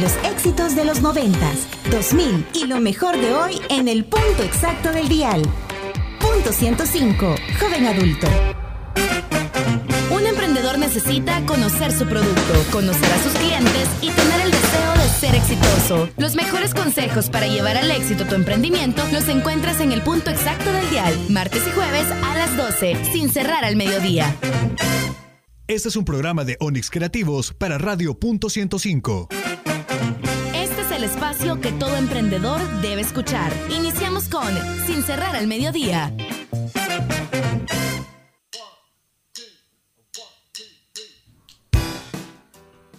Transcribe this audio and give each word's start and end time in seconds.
Los 0.00 0.16
éxitos 0.24 0.74
de 0.76 0.86
los 0.86 1.02
90, 1.02 1.38
2000 1.90 2.46
y 2.54 2.66
lo 2.66 2.80
mejor 2.80 3.20
de 3.20 3.34
hoy 3.34 3.60
en 3.68 3.86
el 3.86 4.06
punto 4.06 4.42
exacto 4.42 4.92
del 4.92 5.10
dial. 5.10 5.42
Punto 6.18 6.52
105, 6.54 7.34
joven 7.60 7.86
adulto. 7.86 8.26
Un 10.10 10.26
emprendedor 10.26 10.78
necesita 10.78 11.44
conocer 11.44 11.92
su 11.92 12.06
producto, 12.06 12.64
conocer 12.72 13.12
a 13.12 13.22
sus 13.22 13.32
clientes 13.32 13.88
y 14.00 14.08
tener 14.08 14.40
el 14.40 14.50
deseo 14.50 14.92
de 14.94 15.08
ser 15.20 15.34
exitoso. 15.34 16.08
Los 16.16 16.34
mejores 16.34 16.72
consejos 16.72 17.28
para 17.28 17.46
llevar 17.46 17.76
al 17.76 17.90
éxito 17.90 18.24
tu 18.24 18.36
emprendimiento 18.36 19.06
los 19.12 19.28
encuentras 19.28 19.80
en 19.80 19.92
el 19.92 20.00
punto 20.00 20.30
exacto 20.30 20.72
del 20.72 20.88
dial, 20.88 21.14
martes 21.28 21.62
y 21.68 21.72
jueves 21.72 22.06
a 22.10 22.38
las 22.38 22.56
12, 22.56 22.96
sin 23.12 23.28
cerrar 23.28 23.66
al 23.66 23.76
mediodía. 23.76 24.34
Este 25.66 25.90
es 25.90 25.96
un 25.96 26.06
programa 26.06 26.44
de 26.44 26.56
Onix 26.58 26.90
Creativos 26.90 27.52
para 27.52 27.76
Radio 27.76 28.18
Punto 28.18 28.48
105. 28.48 29.28
Este 30.54 30.82
es 30.82 30.90
el 30.90 31.04
espacio 31.04 31.60
que 31.60 31.72
todo 31.72 31.96
emprendedor 31.96 32.60
debe 32.80 33.00
escuchar. 33.00 33.52
Iniciamos 33.70 34.28
con 34.28 34.48
Sin 34.86 35.02
cerrar 35.02 35.36
al 35.36 35.46
mediodía. 35.46 36.12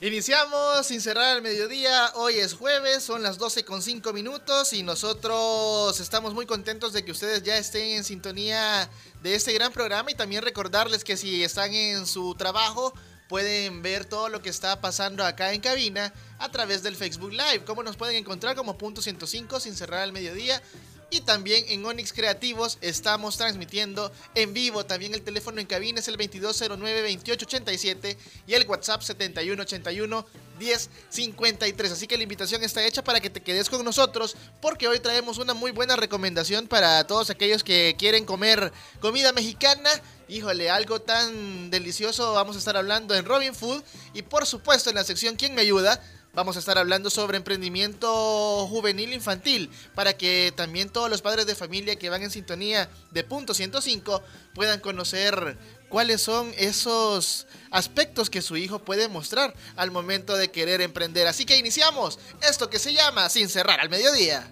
Iniciamos 0.03 0.87
sin 0.87 0.99
cerrar 0.99 1.37
el 1.37 1.43
mediodía, 1.43 2.11
hoy 2.15 2.39
es 2.39 2.55
jueves, 2.55 3.03
son 3.03 3.21
las 3.21 3.37
12 3.37 3.63
con 3.63 3.83
5 3.83 4.11
minutos 4.13 4.73
y 4.73 4.81
nosotros 4.81 5.99
estamos 5.99 6.33
muy 6.33 6.47
contentos 6.47 6.91
de 6.91 7.05
que 7.05 7.11
ustedes 7.11 7.43
ya 7.43 7.55
estén 7.55 7.97
en 7.97 8.03
sintonía 8.03 8.89
de 9.21 9.35
este 9.35 9.53
gran 9.53 9.71
programa 9.71 10.09
y 10.09 10.15
también 10.15 10.41
recordarles 10.41 11.03
que 11.03 11.17
si 11.17 11.43
están 11.43 11.71
en 11.75 12.07
su 12.07 12.33
trabajo 12.33 12.95
pueden 13.31 13.81
ver 13.81 14.03
todo 14.03 14.27
lo 14.27 14.41
que 14.41 14.49
está 14.49 14.81
pasando 14.81 15.23
acá 15.23 15.53
en 15.53 15.61
cabina 15.61 16.13
a 16.37 16.51
través 16.51 16.83
del 16.83 16.97
Facebook 16.97 17.31
Live. 17.31 17.63
¿Cómo 17.65 17.81
nos 17.81 17.95
pueden 17.95 18.17
encontrar? 18.17 18.57
Como 18.57 18.77
punto 18.77 19.01
105 19.01 19.61
sin 19.61 19.73
cerrar 19.73 20.03
el 20.03 20.11
mediodía 20.11 20.61
y 21.09 21.21
también 21.21 21.63
en 21.69 21.85
Onyx 21.85 22.11
Creativos 22.11 22.77
estamos 22.81 23.37
transmitiendo 23.37 24.11
en 24.35 24.53
vivo. 24.53 24.85
También 24.85 25.13
el 25.13 25.21
teléfono 25.21 25.61
en 25.61 25.65
cabina 25.65 25.99
es 25.99 26.09
el 26.09 26.17
2209-2887 26.17 28.17
y 28.47 28.53
el 28.53 28.67
WhatsApp 28.67 29.01
7181 29.01 30.25
1053. 30.61 31.91
Así 31.91 32.07
que 32.07 32.17
la 32.17 32.23
invitación 32.23 32.63
está 32.63 32.85
hecha 32.85 33.03
para 33.03 33.19
que 33.19 33.29
te 33.29 33.41
quedes 33.41 33.69
con 33.69 33.83
nosotros 33.83 34.35
porque 34.61 34.87
hoy 34.87 34.99
traemos 34.99 35.39
una 35.39 35.53
muy 35.53 35.71
buena 35.71 35.95
recomendación 35.95 36.67
para 36.67 37.05
todos 37.07 37.29
aquellos 37.29 37.63
que 37.63 37.95
quieren 37.97 38.25
comer 38.25 38.71
comida 38.99 39.33
mexicana. 39.33 39.89
Híjole, 40.27 40.69
algo 40.69 41.01
tan 41.01 41.71
delicioso 41.71 42.33
vamos 42.33 42.55
a 42.55 42.59
estar 42.59 42.77
hablando 42.77 43.15
en 43.15 43.25
Robin 43.25 43.55
Food 43.55 43.83
y 44.13 44.21
por 44.21 44.45
supuesto 44.45 44.89
en 44.89 44.95
la 44.95 45.03
sección 45.03 45.35
¿Quién 45.35 45.55
me 45.55 45.61
ayuda? 45.61 45.99
Vamos 46.33 46.55
a 46.55 46.59
estar 46.59 46.77
hablando 46.77 47.09
sobre 47.09 47.35
emprendimiento 47.35 48.65
juvenil 48.67 49.11
infantil 49.11 49.69
para 49.95 50.13
que 50.13 50.53
también 50.55 50.89
todos 50.89 51.09
los 51.09 51.21
padres 51.21 51.45
de 51.45 51.55
familia 51.55 51.97
que 51.97 52.09
van 52.09 52.23
en 52.23 52.31
sintonía 52.31 52.89
de 53.11 53.25
punto 53.25 53.53
105 53.53 54.23
puedan 54.53 54.79
conocer 54.79 55.57
cuáles 55.91 56.21
son 56.21 56.51
esos 56.57 57.45
aspectos 57.69 58.29
que 58.29 58.41
su 58.41 58.57
hijo 58.57 58.79
puede 58.79 59.09
mostrar 59.09 59.53
al 59.75 59.91
momento 59.91 60.35
de 60.35 60.49
querer 60.49 60.81
emprender. 60.81 61.27
Así 61.27 61.45
que 61.45 61.57
iniciamos 61.57 62.17
esto 62.49 62.69
que 62.69 62.79
se 62.79 62.93
llama 62.93 63.29
Sin 63.29 63.49
cerrar 63.49 63.79
al 63.79 63.89
mediodía. 63.89 64.49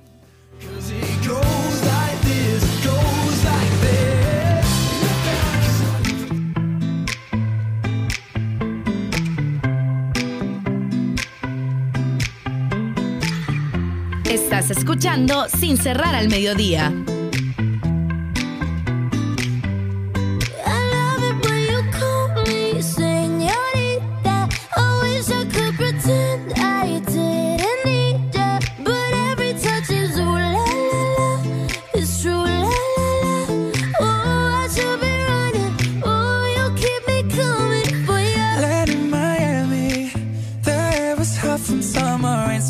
Estás 14.26 14.70
escuchando 14.70 15.48
Sin 15.48 15.78
cerrar 15.78 16.14
al 16.14 16.28
mediodía. 16.28 16.94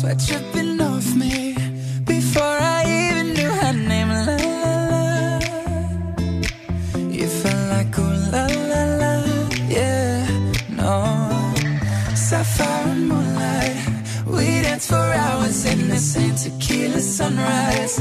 sweat 0.00 0.18
dripping 0.26 0.80
off 0.80 1.14
me 1.14 1.54
before 2.06 2.56
I 2.76 2.80
even 3.00 3.34
knew 3.34 3.50
her 3.62 3.72
name. 3.74 4.08
La 4.08 4.36
la 4.54 4.74
la, 4.92 5.38
you 7.10 7.26
felt 7.26 7.64
like 7.74 7.98
ooh 7.98 8.14
la 8.32 8.46
la 8.70 8.82
la, 9.00 9.12
yeah, 9.68 10.26
no. 10.70 10.92
Sapphire 12.14 12.94
moonlight, 12.94 13.76
we 14.26 14.62
danced 14.62 14.88
for 14.88 15.08
hours 15.24 15.66
in 15.66 15.88
the 15.88 15.98
same 15.98 16.34
tequila 16.34 17.00
sunrise. 17.00 18.00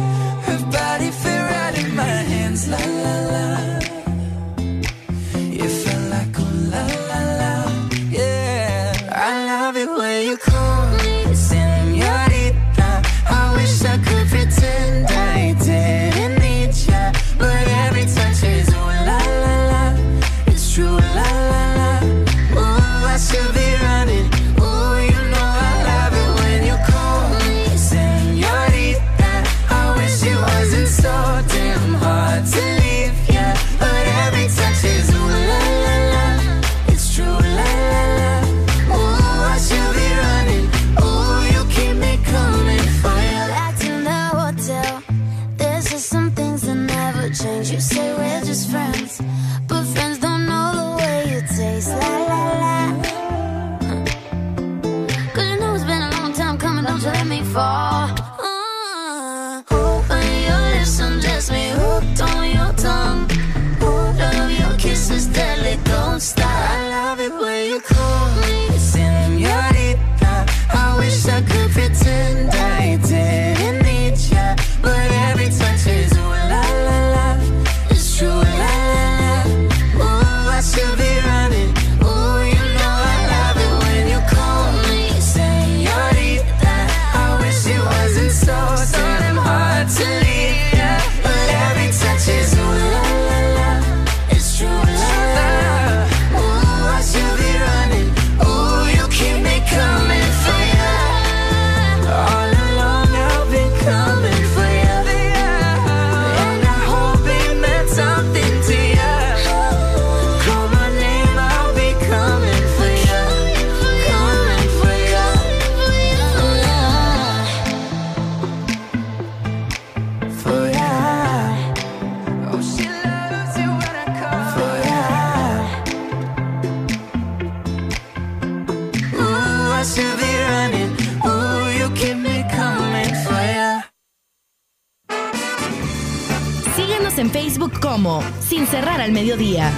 Facebook 137.60 137.82
como 137.82 138.24
Sin 138.40 138.66
Cerrar 138.66 139.02
al 139.02 139.12
Mediodía. 139.12 139.70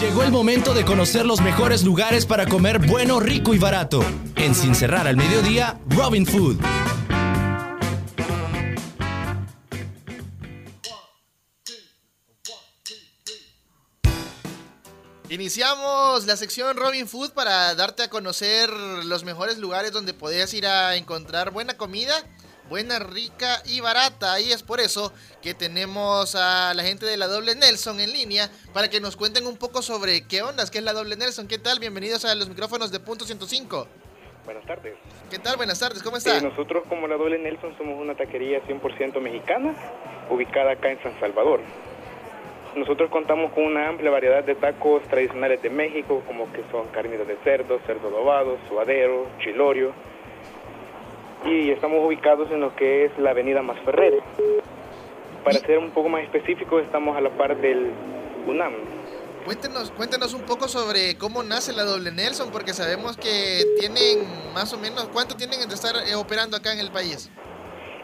Llegó 0.00 0.22
el 0.22 0.32
momento 0.32 0.72
de 0.72 0.86
conocer 0.86 1.26
los 1.26 1.42
mejores 1.42 1.82
lugares 1.82 2.24
para 2.24 2.46
comer 2.46 2.78
bueno, 2.78 3.20
rico 3.20 3.52
y 3.52 3.58
barato. 3.58 4.02
En 4.36 4.54
Sin 4.54 4.74
Cerrar 4.74 5.06
al 5.06 5.18
Mediodía, 5.18 5.78
Robin 5.90 6.24
Food. 6.24 6.56
Iniciamos 15.28 16.24
la 16.24 16.36
sección 16.38 16.78
Robin 16.78 17.06
Food 17.06 17.32
para 17.32 17.74
darte 17.74 18.04
a 18.04 18.08
conocer 18.08 18.70
los 18.70 19.24
mejores 19.24 19.58
lugares 19.58 19.92
donde 19.92 20.14
podías 20.14 20.54
ir 20.54 20.66
a 20.66 20.96
encontrar 20.96 21.50
buena 21.50 21.76
comida, 21.76 22.14
buena, 22.68 22.98
rica 22.98 23.62
y 23.66 23.80
barata. 23.80 24.40
Y 24.40 24.52
es 24.52 24.62
por 24.62 24.80
eso 24.80 25.12
que 25.42 25.54
tenemos 25.54 26.34
a 26.34 26.74
la 26.74 26.82
gente 26.82 27.06
de 27.06 27.16
la 27.16 27.26
Doble 27.26 27.54
Nelson 27.54 28.00
en 28.00 28.12
línea 28.12 28.50
para 28.72 28.88
que 28.88 29.00
nos 29.00 29.16
cuenten 29.16 29.46
un 29.46 29.56
poco 29.56 29.82
sobre 29.82 30.26
qué 30.26 30.42
ondas, 30.42 30.70
qué 30.70 30.78
es 30.78 30.84
la 30.84 30.92
Doble 30.92 31.16
Nelson, 31.16 31.48
qué 31.48 31.58
tal. 31.58 31.78
Bienvenidos 31.78 32.24
a 32.24 32.34
los 32.34 32.48
micrófonos 32.48 32.90
de 32.90 33.00
Punto 33.00 33.24
105. 33.24 33.88
Buenas 34.44 34.66
tardes. 34.66 34.94
¿Qué 35.30 35.38
tal? 35.38 35.56
Buenas 35.56 35.80
tardes, 35.80 36.02
¿cómo 36.02 36.18
está? 36.18 36.36
Eh, 36.36 36.42
nosotros 36.42 36.84
como 36.88 37.08
la 37.08 37.16
Doble 37.16 37.38
Nelson 37.38 37.76
somos 37.78 37.98
una 37.98 38.14
taquería 38.14 38.62
100% 38.66 39.20
mexicana 39.20 39.74
ubicada 40.30 40.72
acá 40.72 40.90
en 40.90 41.02
San 41.02 41.18
Salvador. 41.18 41.60
Nosotros 42.76 43.08
contamos 43.08 43.52
con 43.52 43.64
una 43.64 43.88
amplia 43.88 44.10
variedad 44.10 44.42
de 44.42 44.56
tacos 44.56 45.02
tradicionales 45.04 45.62
de 45.62 45.70
México, 45.70 46.22
como 46.26 46.52
que 46.52 46.62
son 46.72 46.88
carnitas 46.88 47.26
de 47.26 47.36
cerdo, 47.44 47.78
cerdo 47.86 48.08
adobado, 48.08 48.58
suadero, 48.68 49.28
chilorio. 49.38 49.92
Y 51.46 51.70
estamos 51.70 52.04
ubicados 52.04 52.50
en 52.50 52.60
lo 52.60 52.74
que 52.74 53.04
es 53.04 53.18
la 53.18 53.30
avenida 53.30 53.62
Masferrer. 53.62 54.14
Para 55.44 55.58
ser 55.58 55.78
un 55.78 55.90
poco 55.90 56.08
más 56.08 56.22
específico, 56.22 56.80
estamos 56.80 57.16
a 57.16 57.20
la 57.20 57.30
par 57.30 57.56
del 57.60 57.90
UNAM. 58.46 58.72
Cuéntenos, 59.44 59.90
cuéntenos 59.90 60.32
un 60.32 60.42
poco 60.42 60.68
sobre 60.68 61.18
cómo 61.18 61.42
nace 61.42 61.74
la 61.74 61.84
Doble 61.84 62.10
Nelson, 62.12 62.50
porque 62.50 62.72
sabemos 62.72 63.18
que 63.18 63.62
tienen 63.78 64.26
más 64.54 64.72
o 64.72 64.78
menos, 64.78 65.08
¿cuánto 65.12 65.36
tienen 65.36 65.68
de 65.68 65.74
estar 65.74 65.94
eh, 66.08 66.14
operando 66.14 66.56
acá 66.56 66.72
en 66.72 66.78
el 66.78 66.90
país? 66.90 67.30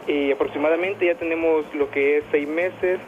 Y 0.05 0.31
aproximadamente 0.31 1.07
ya 1.07 1.15
tenemos 1.15 1.65
lo 1.73 1.89
que 1.89 2.17
es 2.17 2.23
seis 2.29 2.47
meses 2.47 2.99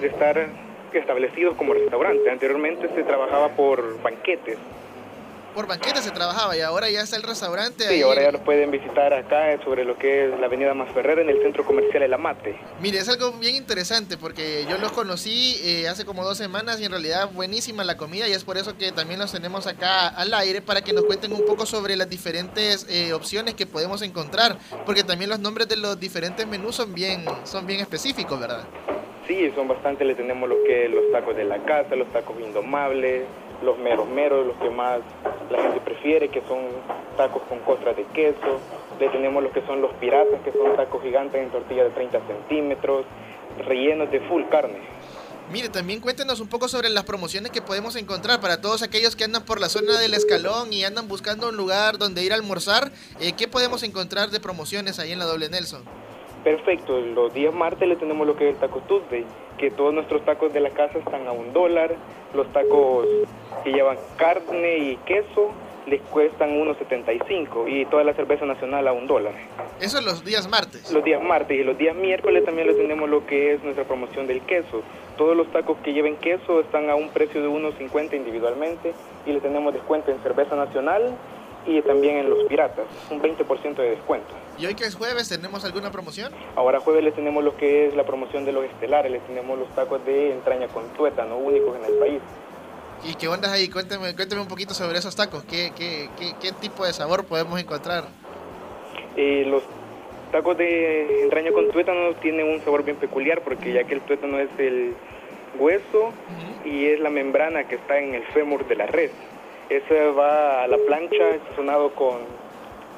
de 0.00 0.06
estar 0.06 0.48
establecidos 0.92 1.56
como 1.56 1.74
restaurante. 1.74 2.30
Anteriormente 2.30 2.88
se 2.94 3.02
trabajaba 3.02 3.48
por 3.50 4.00
banquetes. 4.02 4.58
Por 5.54 5.66
banquetes 5.66 6.04
se 6.04 6.10
trabajaba 6.12 6.56
y 6.56 6.60
ahora 6.60 6.88
ya 6.90 7.00
está 7.00 7.16
el 7.16 7.22
restaurante. 7.22 7.84
Sí, 7.84 7.94
ahí. 7.94 8.02
ahora 8.02 8.22
ya 8.22 8.32
los 8.32 8.40
pueden 8.42 8.70
visitar 8.70 9.12
acá 9.12 9.60
sobre 9.64 9.84
lo 9.84 9.98
que 9.98 10.26
es 10.26 10.40
la 10.40 10.46
avenida 10.46 10.74
Masferrer 10.74 11.18
en 11.18 11.28
el 11.28 11.42
centro 11.42 11.64
comercial 11.64 12.02
El 12.02 12.14
Amate. 12.14 12.56
Mire, 12.80 12.98
es 12.98 13.08
algo 13.08 13.32
bien 13.32 13.56
interesante 13.56 14.16
porque 14.16 14.64
yo 14.68 14.78
los 14.78 14.92
conocí 14.92 15.56
eh, 15.62 15.88
hace 15.88 16.04
como 16.04 16.24
dos 16.24 16.38
semanas 16.38 16.80
y 16.80 16.84
en 16.84 16.92
realidad 16.92 17.30
buenísima 17.32 17.82
la 17.82 17.96
comida 17.96 18.28
y 18.28 18.32
es 18.32 18.44
por 18.44 18.58
eso 18.58 18.76
que 18.76 18.92
también 18.92 19.18
los 19.18 19.32
tenemos 19.32 19.66
acá 19.66 20.08
al 20.08 20.32
aire 20.34 20.62
para 20.62 20.82
que 20.82 20.92
nos 20.92 21.04
cuenten 21.04 21.32
un 21.32 21.44
poco 21.44 21.66
sobre 21.66 21.96
las 21.96 22.08
diferentes 22.08 22.86
eh, 22.88 23.12
opciones 23.12 23.54
que 23.54 23.66
podemos 23.66 24.02
encontrar, 24.02 24.58
porque 24.86 25.02
también 25.02 25.30
los 25.30 25.40
nombres 25.40 25.68
de 25.68 25.76
los 25.76 25.98
diferentes 25.98 26.46
menús 26.46 26.76
son 26.76 26.94
bien, 26.94 27.24
son 27.44 27.66
bien 27.66 27.80
específicos, 27.80 28.38
¿verdad? 28.38 28.64
Sí, 29.26 29.50
son 29.54 29.68
bastante, 29.68 30.04
le 30.04 30.14
tenemos 30.14 30.48
lo 30.48 30.56
que 30.64 30.88
los 30.88 31.10
tacos 31.12 31.36
de 31.36 31.44
la 31.44 31.62
casa, 31.64 31.94
los 31.94 32.10
tacos 32.12 32.36
indomables, 32.40 33.22
los 33.62 33.78
meros 33.78 34.08
meros, 34.08 34.46
los 34.46 34.56
que 34.56 34.70
más 34.70 35.00
la 35.50 35.62
gente 35.62 35.80
prefiere, 35.80 36.28
que 36.28 36.42
son 36.42 36.58
tacos 37.16 37.42
con 37.48 37.58
costras 37.60 37.96
de 37.96 38.04
queso. 38.06 38.60
Le 38.98 39.08
tenemos 39.08 39.42
los 39.42 39.52
que 39.52 39.64
son 39.66 39.80
los 39.80 39.92
piratas, 39.94 40.40
que 40.44 40.52
son 40.52 40.76
tacos 40.76 41.02
gigantes 41.02 41.42
en 41.42 41.50
tortilla 41.50 41.84
de 41.84 41.90
30 41.90 42.20
centímetros, 42.26 43.04
rellenos 43.66 44.10
de 44.10 44.20
full 44.20 44.44
carne. 44.50 44.78
Mire, 45.52 45.68
también 45.68 46.00
cuéntenos 46.00 46.38
un 46.38 46.46
poco 46.46 46.68
sobre 46.68 46.88
las 46.90 47.02
promociones 47.04 47.50
que 47.50 47.60
podemos 47.60 47.96
encontrar 47.96 48.40
para 48.40 48.60
todos 48.60 48.82
aquellos 48.82 49.16
que 49.16 49.24
andan 49.24 49.44
por 49.44 49.60
la 49.60 49.68
zona 49.68 49.98
del 49.98 50.14
escalón 50.14 50.72
y 50.72 50.84
andan 50.84 51.08
buscando 51.08 51.48
un 51.48 51.56
lugar 51.56 51.98
donde 51.98 52.22
ir 52.22 52.32
a 52.32 52.36
almorzar. 52.36 52.92
Eh, 53.18 53.32
¿Qué 53.32 53.48
podemos 53.48 53.82
encontrar 53.82 54.30
de 54.30 54.38
promociones 54.38 55.00
ahí 55.00 55.10
en 55.10 55.18
la 55.18 55.24
Doble 55.24 55.48
Nelson? 55.48 55.82
Perfecto, 56.44 56.98
los 57.00 57.34
días 57.34 57.52
martes 57.52 57.86
le 57.86 57.96
tenemos 57.96 58.26
lo 58.26 58.34
que 58.34 58.48
es 58.48 58.54
el 58.54 58.60
Taco 58.60 58.80
Tuesday, 58.80 59.26
que 59.58 59.70
todos 59.70 59.92
nuestros 59.92 60.24
tacos 60.24 60.52
de 60.52 60.60
la 60.60 60.70
casa 60.70 60.98
están 60.98 61.26
a 61.26 61.32
un 61.32 61.52
dólar, 61.52 61.94
los 62.34 62.50
tacos 62.52 63.06
que 63.62 63.72
llevan 63.72 63.98
carne 64.16 64.78
y 64.78 64.96
queso 65.04 65.50
les 65.86 66.00
cuestan 66.02 66.50
1.75 66.58 67.68
y 67.68 67.84
toda 67.86 68.04
la 68.04 68.14
cerveza 68.14 68.46
nacional 68.46 68.86
a 68.88 68.92
un 68.92 69.06
dólar. 69.06 69.34
Eso 69.80 69.98
es 69.98 70.04
los 70.04 70.24
días 70.24 70.48
martes. 70.48 70.90
Los 70.92 71.04
días 71.04 71.22
martes 71.22 71.58
y 71.58 71.64
los 71.64 71.76
días 71.76 71.96
miércoles 71.96 72.44
también 72.44 72.68
le 72.68 72.74
tenemos 72.74 73.08
lo 73.08 73.26
que 73.26 73.54
es 73.54 73.62
nuestra 73.62 73.84
promoción 73.84 74.26
del 74.26 74.40
queso. 74.42 74.82
Todos 75.18 75.36
los 75.36 75.50
tacos 75.52 75.78
que 75.78 75.92
lleven 75.92 76.16
queso 76.16 76.60
están 76.60 76.88
a 76.90 76.94
un 76.94 77.08
precio 77.10 77.42
de 77.42 77.48
1.50 77.48 78.14
individualmente 78.14 78.94
y 79.26 79.32
le 79.32 79.40
tenemos 79.40 79.74
descuento 79.74 80.10
en 80.10 80.22
cerveza 80.22 80.56
nacional 80.56 81.14
y 81.66 81.80
también 81.82 82.16
en 82.16 82.30
los 82.30 82.44
piratas, 82.44 82.86
un 83.10 83.20
20% 83.20 83.74
de 83.74 83.90
descuento. 83.90 84.28
¿Y 84.58 84.66
hoy 84.66 84.74
que 84.74 84.84
es 84.84 84.94
jueves 84.94 85.28
tenemos 85.28 85.64
alguna 85.64 85.90
promoción? 85.90 86.32
Ahora 86.56 86.80
jueves 86.80 87.04
les 87.04 87.14
tenemos 87.14 87.44
lo 87.44 87.56
que 87.56 87.86
es 87.88 87.94
la 87.94 88.04
promoción 88.04 88.44
de 88.44 88.52
los 88.52 88.64
estelares, 88.64 89.10
les 89.12 89.22
tenemos 89.26 89.58
los 89.58 89.68
tacos 89.74 90.04
de 90.04 90.32
entraña 90.32 90.68
con 90.68 90.84
tuétano, 90.94 91.36
únicos 91.36 91.76
en 91.76 91.84
el 91.84 91.98
país. 91.98 92.20
¿Y 93.04 93.14
qué 93.14 93.28
onda 93.28 93.52
ahí? 93.52 93.68
Cuénteme, 93.68 94.14
cuénteme 94.14 94.42
un 94.42 94.48
poquito 94.48 94.74
sobre 94.74 94.98
esos 94.98 95.16
tacos. 95.16 95.42
¿Qué, 95.44 95.72
qué, 95.76 96.10
qué, 96.18 96.34
qué 96.40 96.52
tipo 96.52 96.84
de 96.84 96.92
sabor 96.92 97.24
podemos 97.24 97.58
encontrar? 97.58 98.04
Eh, 99.16 99.44
los 99.46 99.62
tacos 100.30 100.56
de 100.58 101.22
entraña 101.22 101.52
con 101.52 101.70
tuétano 101.70 102.14
tienen 102.20 102.46
un 102.46 102.60
sabor 102.60 102.84
bien 102.84 102.96
peculiar 102.96 103.40
porque 103.42 103.72
ya 103.72 103.84
que 103.84 103.94
el 103.94 104.00
tuétano 104.02 104.38
es 104.38 104.50
el 104.58 104.94
hueso 105.58 106.12
y 106.64 106.86
es 106.86 107.00
la 107.00 107.10
membrana 107.10 107.64
que 107.66 107.76
está 107.76 107.98
en 107.98 108.14
el 108.14 108.22
fémur 108.24 108.66
de 108.68 108.76
la 108.76 108.86
res. 108.86 109.10
Ese 109.70 110.10
va 110.10 110.64
a 110.64 110.66
la 110.66 110.76
plancha, 110.78 111.30
es 111.30 111.40
sazonado 111.50 111.90
con 111.94 112.18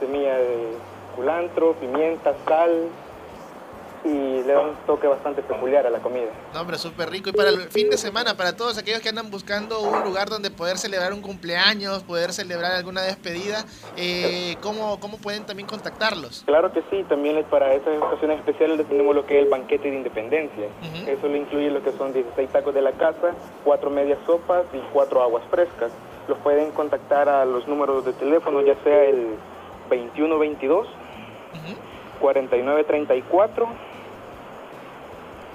semilla 0.01 0.39
de 0.39 0.73
culantro, 1.15 1.75
pimienta, 1.75 2.35
sal 2.47 2.89
y 4.05 4.43
le 4.43 4.53
da 4.53 4.61
un 4.61 4.75
toque 4.87 5.07
bastante 5.07 5.43
peculiar 5.43 5.87
a 5.87 5.91
la 5.91 5.99
comida. 5.99 6.31
No, 6.53 6.63
hombre, 6.63 6.79
súper 6.79 7.11
rico. 7.11 7.29
Y 7.29 7.33
para 7.33 7.51
el 7.51 7.61
fin 7.71 7.89
de 7.91 7.99
semana, 7.99 8.37
para 8.37 8.57
todos 8.57 8.79
aquellos 8.79 9.01
que 9.01 9.11
andan 9.11 9.31
buscando 9.31 9.81
un 9.81 10.03
lugar 10.03 10.29
donde 10.29 10.51
poder 10.51 10.79
celebrar 10.79 11.13
un 11.13 11.21
cumpleaños, 11.21 12.03
poder 12.03 12.33
celebrar 12.33 12.73
alguna 12.73 13.03
despedida, 13.03 13.65
eh, 13.97 14.57
¿cómo, 14.61 14.99
¿cómo 14.99 15.19
pueden 15.19 15.45
también 15.45 15.69
contactarlos? 15.69 16.43
Claro 16.46 16.73
que 16.73 16.82
sí, 16.91 17.05
también 17.08 17.44
para 17.44 17.75
esas 17.75 18.01
ocasiones 18.01 18.39
especiales 18.39 18.79
le 18.79 18.85
tenemos 18.85 19.15
lo 19.15 19.27
que 19.27 19.39
es 19.39 19.44
el 19.44 19.51
banquete 19.51 19.91
de 19.91 19.96
independencia. 19.96 20.69
Eso 21.06 21.29
le 21.29 21.39
incluye 21.39 21.70
lo 21.70 21.82
que 21.82 21.93
son 21.93 22.13
16 22.13 22.49
tacos 22.51 22.75
de 22.75 22.82
la 22.82 22.93
casa, 22.93 23.35
4 23.65 23.91
medias 23.91 24.19
sopas 24.27 24.65
y 24.73 24.79
4 24.93 25.23
aguas 25.23 25.44
frescas. 25.51 25.93
Los 26.29 26.38
pueden 26.38 26.70
contactar 26.70 27.29
a 27.29 27.44
los 27.44 27.67
números 27.69 28.05
de 28.05 28.12
teléfono, 28.12 28.60
ya 28.62 28.74
sea 28.84 29.05
el 29.05 29.31
2122, 29.91 30.86
Ujú. 30.86 30.93
4934 32.20 33.69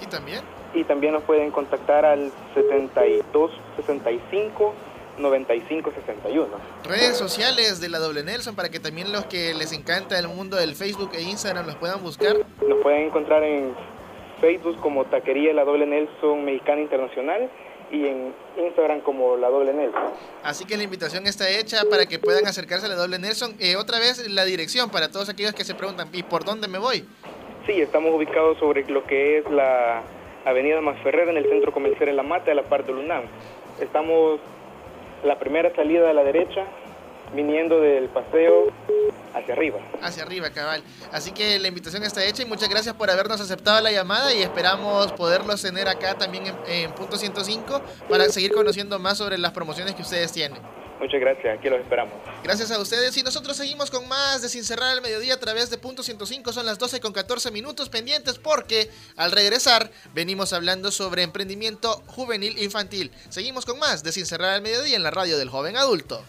Y 0.02 0.06
también, 0.08 0.42
y 0.74 0.84
también 0.84 1.14
nos 1.14 1.24
pueden 1.24 1.52
contactar 1.52 2.04
al 2.06 2.32
7265 2.54 4.74
9561. 5.18 6.48
redes 6.84 7.18
sociales 7.18 7.82
de 7.82 7.90
la 7.90 7.98
Doble 7.98 8.24
Nelson 8.24 8.56
para 8.56 8.70
que 8.70 8.80
también 8.80 9.12
los 9.12 9.26
que 9.26 9.56
les 9.56 9.72
encanta 9.74 10.20
el 10.20 10.28
mundo 10.28 10.58
del 10.58 10.76
Facebook 10.76 11.10
e 11.16 11.22
Instagram 11.24 11.66
los 11.66 11.76
puedan 11.76 12.04
buscar. 12.04 12.36
Nos 12.68 12.78
pueden 12.84 13.08
encontrar 13.08 13.42
en 13.44 13.74
Facebook 14.42 14.80
como 14.80 15.06
Taquería 15.06 15.54
La 15.54 15.64
Doble 15.64 15.88
Nelson 15.88 16.46
Mexicana 16.46 16.82
Internacional 16.82 17.50
y 17.92 18.08
en 18.08 18.34
Instagram 18.58 19.02
como 19.02 19.38
La 19.38 19.50
Doble 19.50 19.74
Nelson. 19.74 20.04
Así 20.44 20.66
que 20.66 20.78
la 20.78 20.84
invitación 20.84 21.26
está 21.28 21.50
hecha 21.50 21.84
para 21.90 22.06
que 22.06 22.20
puedan 22.20 22.46
acercarse 22.48 22.86
a 22.86 22.90
la 22.90 22.96
Doble 22.96 23.20
Nelson. 23.20 23.56
Eh, 23.60 23.76
otra 23.76 24.00
vez 24.00 24.28
la 24.30 24.46
dirección 24.46 24.90
para 24.90 25.10
todos 25.10 25.30
aquellos 25.30 25.54
que 25.54 25.64
se 25.64 25.76
preguntan, 25.76 26.10
¿y 26.14 26.24
por 26.24 26.44
dónde 26.44 26.68
me 26.68 26.78
voy? 26.78 27.06
Sí, 27.66 27.82
estamos 27.82 28.14
ubicados 28.14 28.58
sobre 28.60 28.86
lo 28.90 29.06
que 29.06 29.40
es 29.40 29.50
la 29.52 30.04
Avenida 30.46 30.80
Masferrer 30.82 31.30
en 31.30 31.38
el 31.38 31.50
centro 31.50 31.72
comercial 31.74 32.16
La 32.16 32.24
Mata, 32.24 32.52
a 32.52 32.56
la 32.56 32.64
parte 32.64 32.94
del 32.94 33.04
UNAM. 33.04 33.24
Estamos 33.82 34.40
la 35.24 35.38
primera 35.38 35.74
salida 35.76 36.10
a 36.10 36.14
la 36.14 36.24
derecha, 36.24 36.66
viniendo 37.34 37.80
del 37.80 38.10
paseo 38.10 38.72
hacia 39.34 39.54
arriba. 39.54 39.80
Hacia 40.02 40.24
arriba, 40.24 40.50
cabal. 40.50 40.84
Así 41.12 41.32
que 41.32 41.60
la 41.60 41.68
invitación 41.68 42.04
está 42.04 42.24
hecha 42.26 42.44
y 42.44 42.46
muchas 42.46 42.70
gracias 42.70 42.96
por 42.96 43.10
habernos 43.10 43.40
aceptado 43.42 43.82
la 43.82 43.92
llamada 43.92 44.34
y 44.34 44.42
esperamos 44.42 45.12
poderlos 45.14 45.62
tener 45.62 45.88
acá 45.88 46.16
también 46.16 46.46
en, 46.48 46.56
en 46.68 46.92
Punto 46.94 47.18
105 47.18 47.82
para 48.10 48.26
seguir 48.30 48.54
conociendo 48.54 48.98
más 49.00 49.18
sobre 49.18 49.38
las 49.38 49.52
promociones 49.52 49.96
que 49.96 50.02
ustedes 50.02 50.32
tienen. 50.32 50.62
Muchas 51.00 51.20
gracias, 51.20 51.58
aquí 51.58 51.70
los 51.70 51.80
esperamos. 51.80 52.14
Gracias 52.44 52.72
a 52.72 52.80
ustedes 52.80 53.16
y 53.18 53.24
nosotros 53.24 53.56
seguimos 53.56 53.92
con 53.92 54.08
más 54.08 54.42
de 54.42 54.50
Sin 54.50 54.64
Cerrar 54.64 54.90
al 54.90 55.02
Mediodía 55.02 55.36
a 55.36 55.40
través 55.40 55.70
de 55.70 55.78
Punto 55.78 56.02
105. 56.02 56.52
Son 56.52 56.66
las 56.66 56.80
12 56.80 57.00
con 57.00 57.14
14 57.14 57.52
minutos 57.52 57.90
pendientes 57.90 58.40
porque 58.40 58.90
al 59.16 59.32
regresar 59.32 59.92
venimos 60.14 60.54
hablando 60.54 60.92
sobre 60.92 61.22
emprendimiento 61.22 62.02
juvenil 62.08 62.58
infantil. 62.58 63.12
Seguimos 63.30 63.66
con 63.66 63.78
más 63.78 64.04
de 64.04 64.12
Sin 64.12 64.26
Cerrar 64.26 64.56
al 64.56 64.62
Mediodía 64.62 64.96
en 64.96 65.04
la 65.04 65.12
radio 65.12 65.38
del 65.38 65.50
joven 65.50 65.78
adulto. 65.78 66.24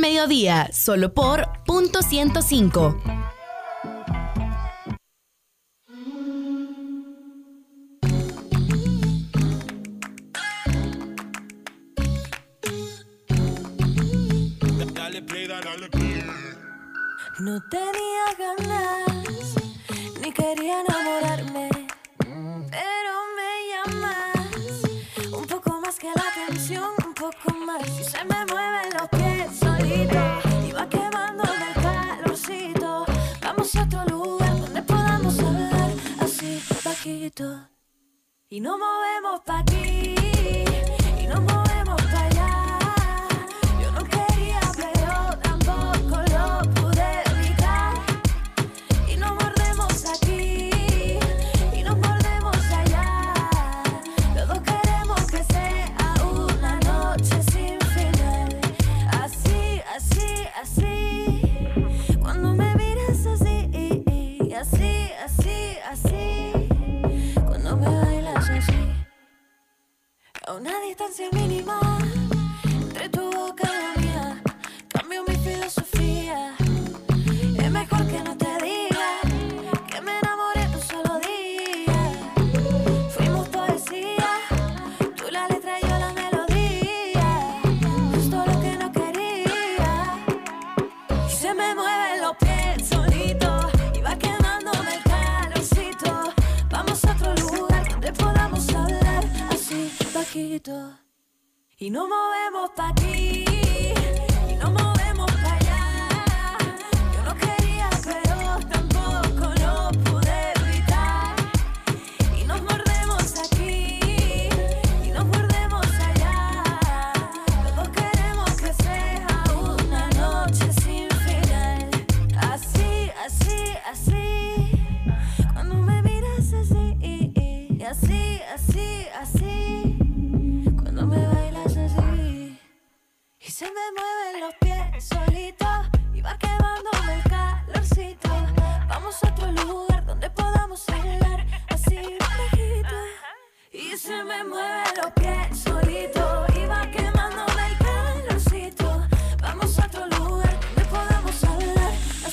Mediodía, 0.00 0.70
solo 0.72 1.14
por 1.14 1.46
punto 1.66 2.02
105. 2.02 3.09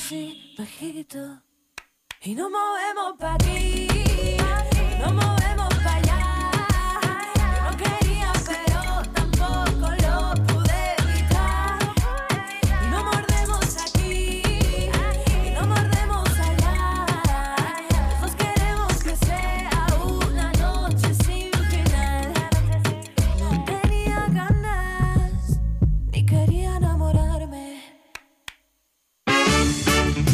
Así 0.08 0.54
bajito. 0.56 1.42
Y 2.22 2.34
nos 2.34 2.50
movemos 2.50 3.18
pa' 3.18 3.34
aquí, 3.34 3.88
nos 5.00 5.12
movemos 5.12 5.77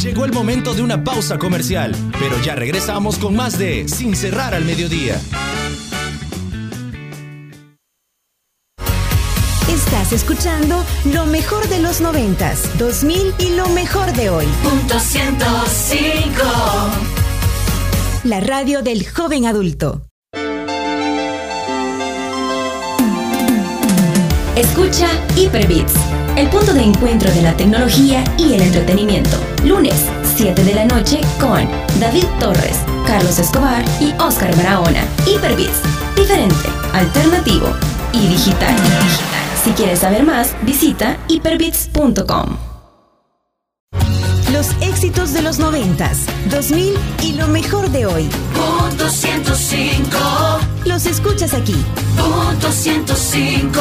Llegó 0.05 0.27
el 0.27 0.35
momento 0.35 0.75
de 0.75 0.83
una 0.83 1.03
pausa 1.03 1.39
comercial, 1.39 1.97
pero 2.19 2.39
ya 2.43 2.55
regresamos 2.55 3.17
con 3.17 3.35
más 3.35 3.59
de 3.59 3.89
Sin 3.89 4.15
cerrar 4.15 4.53
al 4.53 4.67
mediodía. 4.67 5.19
Estás 9.67 10.13
escuchando 10.13 10.85
lo 11.11 11.25
mejor 11.25 11.67
de 11.71 11.81
los 11.81 12.03
noventas, 12.03 12.69
2000 12.79 13.35
y 13.39 13.57
lo 13.57 13.67
mejor 13.71 14.13
de 14.13 14.29
hoy. 14.29 14.45
Punto 14.63 15.01
105. 15.01 16.43
La 18.25 18.41
radio 18.41 18.83
del 18.83 19.09
joven 19.09 19.47
adulto. 19.47 20.07
Escucha 24.55 25.09
Hyperbits, 25.35 25.95
el 26.37 26.51
punto 26.51 26.75
de 26.75 26.83
encuentro 26.83 27.33
de 27.33 27.41
la 27.41 27.57
tecnología 27.57 28.23
y 28.37 28.53
el 28.53 28.61
entretenimiento. 28.61 29.54
Lunes, 29.65 30.07
7 30.37 30.63
de 30.63 30.75
la 30.75 30.85
noche 30.85 31.21
con 31.41 31.67
David 31.99 32.27
Torres, 32.39 32.79
Carlos 33.07 33.39
Escobar 33.39 33.83
y 33.99 34.13
Oscar 34.21 34.55
Barahona. 34.57 35.03
Hyperbits, 35.27 35.81
diferente, 36.15 36.69
alternativo 36.93 37.69
y 38.13 38.27
digital. 38.29 38.77
Si 39.63 39.71
quieres 39.71 40.01
saber 40.01 40.23
más, 40.25 40.55
visita 40.63 41.17
hyperbits.com. 41.29 42.59
Los 44.53 44.71
éxitos 44.83 45.33
de 45.33 45.41
los 45.41 45.59
noventas, 45.59 46.27
2000 46.51 46.95
y 47.23 47.33
lo 47.33 47.49
mejor 47.49 47.89
de 47.91 48.05
hoy. 48.07 48.29
Punto 48.55 49.09
105. 49.09 50.19
Los 50.85 51.07
escuchas 51.07 51.55
aquí, 51.55 51.75
Punto 52.17 52.71
105. 52.71 53.81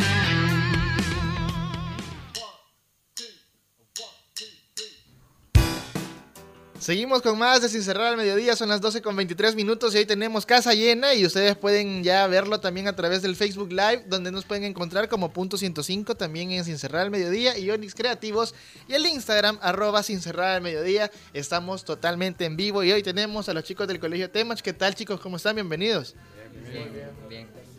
Seguimos 6.81 7.21
con 7.21 7.37
más 7.37 7.61
de 7.61 7.69
Sin 7.69 7.83
Cerrar 7.83 8.07
al 8.07 8.17
Mediodía, 8.17 8.55
son 8.55 8.69
las 8.69 8.81
12 8.81 9.03
con 9.03 9.15
23 9.15 9.53
minutos 9.53 9.93
y 9.93 9.99
hoy 9.99 10.05
tenemos 10.07 10.47
casa 10.47 10.73
llena 10.73 11.13
y 11.13 11.23
ustedes 11.27 11.55
pueden 11.55 12.03
ya 12.03 12.25
verlo 12.25 12.59
también 12.59 12.87
a 12.87 12.95
través 12.95 13.21
del 13.21 13.35
Facebook 13.35 13.69
Live, 13.69 14.05
donde 14.07 14.31
nos 14.31 14.45
pueden 14.45 14.63
encontrar 14.63 15.07
como 15.07 15.31
punto 15.31 15.57
105 15.57 16.15
también 16.15 16.49
en 16.49 16.65
Sin 16.65 16.79
Cerrar 16.79 17.03
al 17.03 17.11
Mediodía 17.11 17.55
y 17.55 17.69
Onix 17.69 17.93
Creativos 17.93 18.55
y 18.87 18.95
el 18.95 19.05
Instagram 19.05 19.59
arroba 19.61 20.01
Sin 20.01 20.21
Cerrar 20.21 20.55
al 20.55 20.63
Mediodía. 20.63 21.11
Estamos 21.35 21.85
totalmente 21.85 22.45
en 22.45 22.57
vivo 22.57 22.83
y 22.83 22.91
hoy 22.91 23.03
tenemos 23.03 23.47
a 23.47 23.53
los 23.53 23.63
chicos 23.63 23.87
del 23.87 23.99
Colegio 23.99 24.31
Temach. 24.31 24.61
¿Qué 24.61 24.73
tal 24.73 24.95
chicos? 24.95 25.19
¿Cómo 25.19 25.37
están? 25.37 25.53
Bienvenidos. 25.53 26.15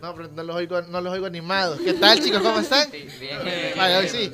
No, 0.03 0.17
pero 0.17 0.29
no 0.35 0.43
los 0.43 0.57
oigo, 0.57 0.83
no 0.83 1.01
los 1.01 1.13
oigo 1.13 1.27
animados. 1.27 1.81
¿Qué 1.81 1.95
tal 1.95 2.21
chicos? 2.21 2.43
¿Cómo 2.43 2.59
están? 2.59 2.91
Vale, 3.77 3.97
hoy 3.99 4.09
sí. 4.09 4.33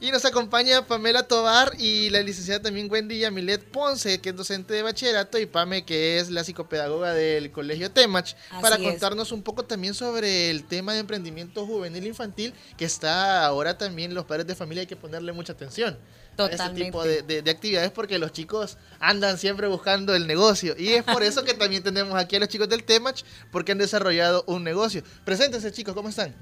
Y 0.00 0.12
nos 0.12 0.24
acompaña 0.24 0.86
Pamela 0.86 1.24
Tobar 1.24 1.72
y 1.76 2.08
la 2.10 2.22
licenciada 2.22 2.62
también 2.62 2.88
Wendy 2.88 3.18
Yamilet 3.18 3.64
Ponce, 3.64 4.20
que 4.20 4.28
es 4.28 4.36
docente 4.36 4.74
de 4.74 4.82
bachillerato, 4.82 5.36
y 5.40 5.46
Pame, 5.46 5.84
que 5.84 6.20
es 6.20 6.30
la 6.30 6.44
psicopedagoga 6.44 7.14
del 7.14 7.50
Colegio 7.50 7.90
Temach, 7.90 8.36
Así 8.52 8.62
para 8.62 8.76
es. 8.76 8.82
contarnos 8.82 9.32
un 9.32 9.42
poco 9.42 9.64
también 9.64 9.92
sobre 9.92 10.50
el 10.50 10.62
tema 10.62 10.92
de 10.92 11.00
emprendimiento 11.00 11.66
juvenil 11.66 12.06
infantil, 12.06 12.54
que 12.76 12.84
está 12.84 13.44
ahora 13.44 13.76
también 13.76 14.14
los 14.14 14.24
padres 14.24 14.46
de 14.46 14.54
familia 14.54 14.82
hay 14.82 14.86
que 14.86 14.94
ponerle 14.94 15.32
mucha 15.32 15.52
atención. 15.52 15.98
Este 16.44 16.56
Totalmente. 16.56 16.84
tipo 16.84 17.04
de, 17.04 17.22
de- 17.22 17.42
de 17.42 17.50
actividades 17.50 17.90
porque 17.90 18.18
los 18.18 18.32
chicos 18.32 18.78
andan 19.00 19.38
siempre 19.38 19.66
buscando 19.66 20.14
el 20.14 20.26
negocio 20.26 20.74
y 20.78 20.90
es 20.90 21.02
por 21.04 21.22
eso 21.22 21.42
que 21.44 21.54
también 21.54 21.82
tenemos 21.82 22.14
aquí 22.16 22.36
a 22.36 22.40
los 22.40 22.48
chicos 22.48 22.68
del 22.68 22.84
Temach 22.84 23.22
porque 23.50 23.72
han 23.72 23.78
desarrollado 23.78 24.44
un 24.46 24.62
negocio. 24.64 25.02
Preséntense 25.24 25.72
chicos, 25.72 25.94
¿cómo 25.94 26.08
están? 26.08 26.34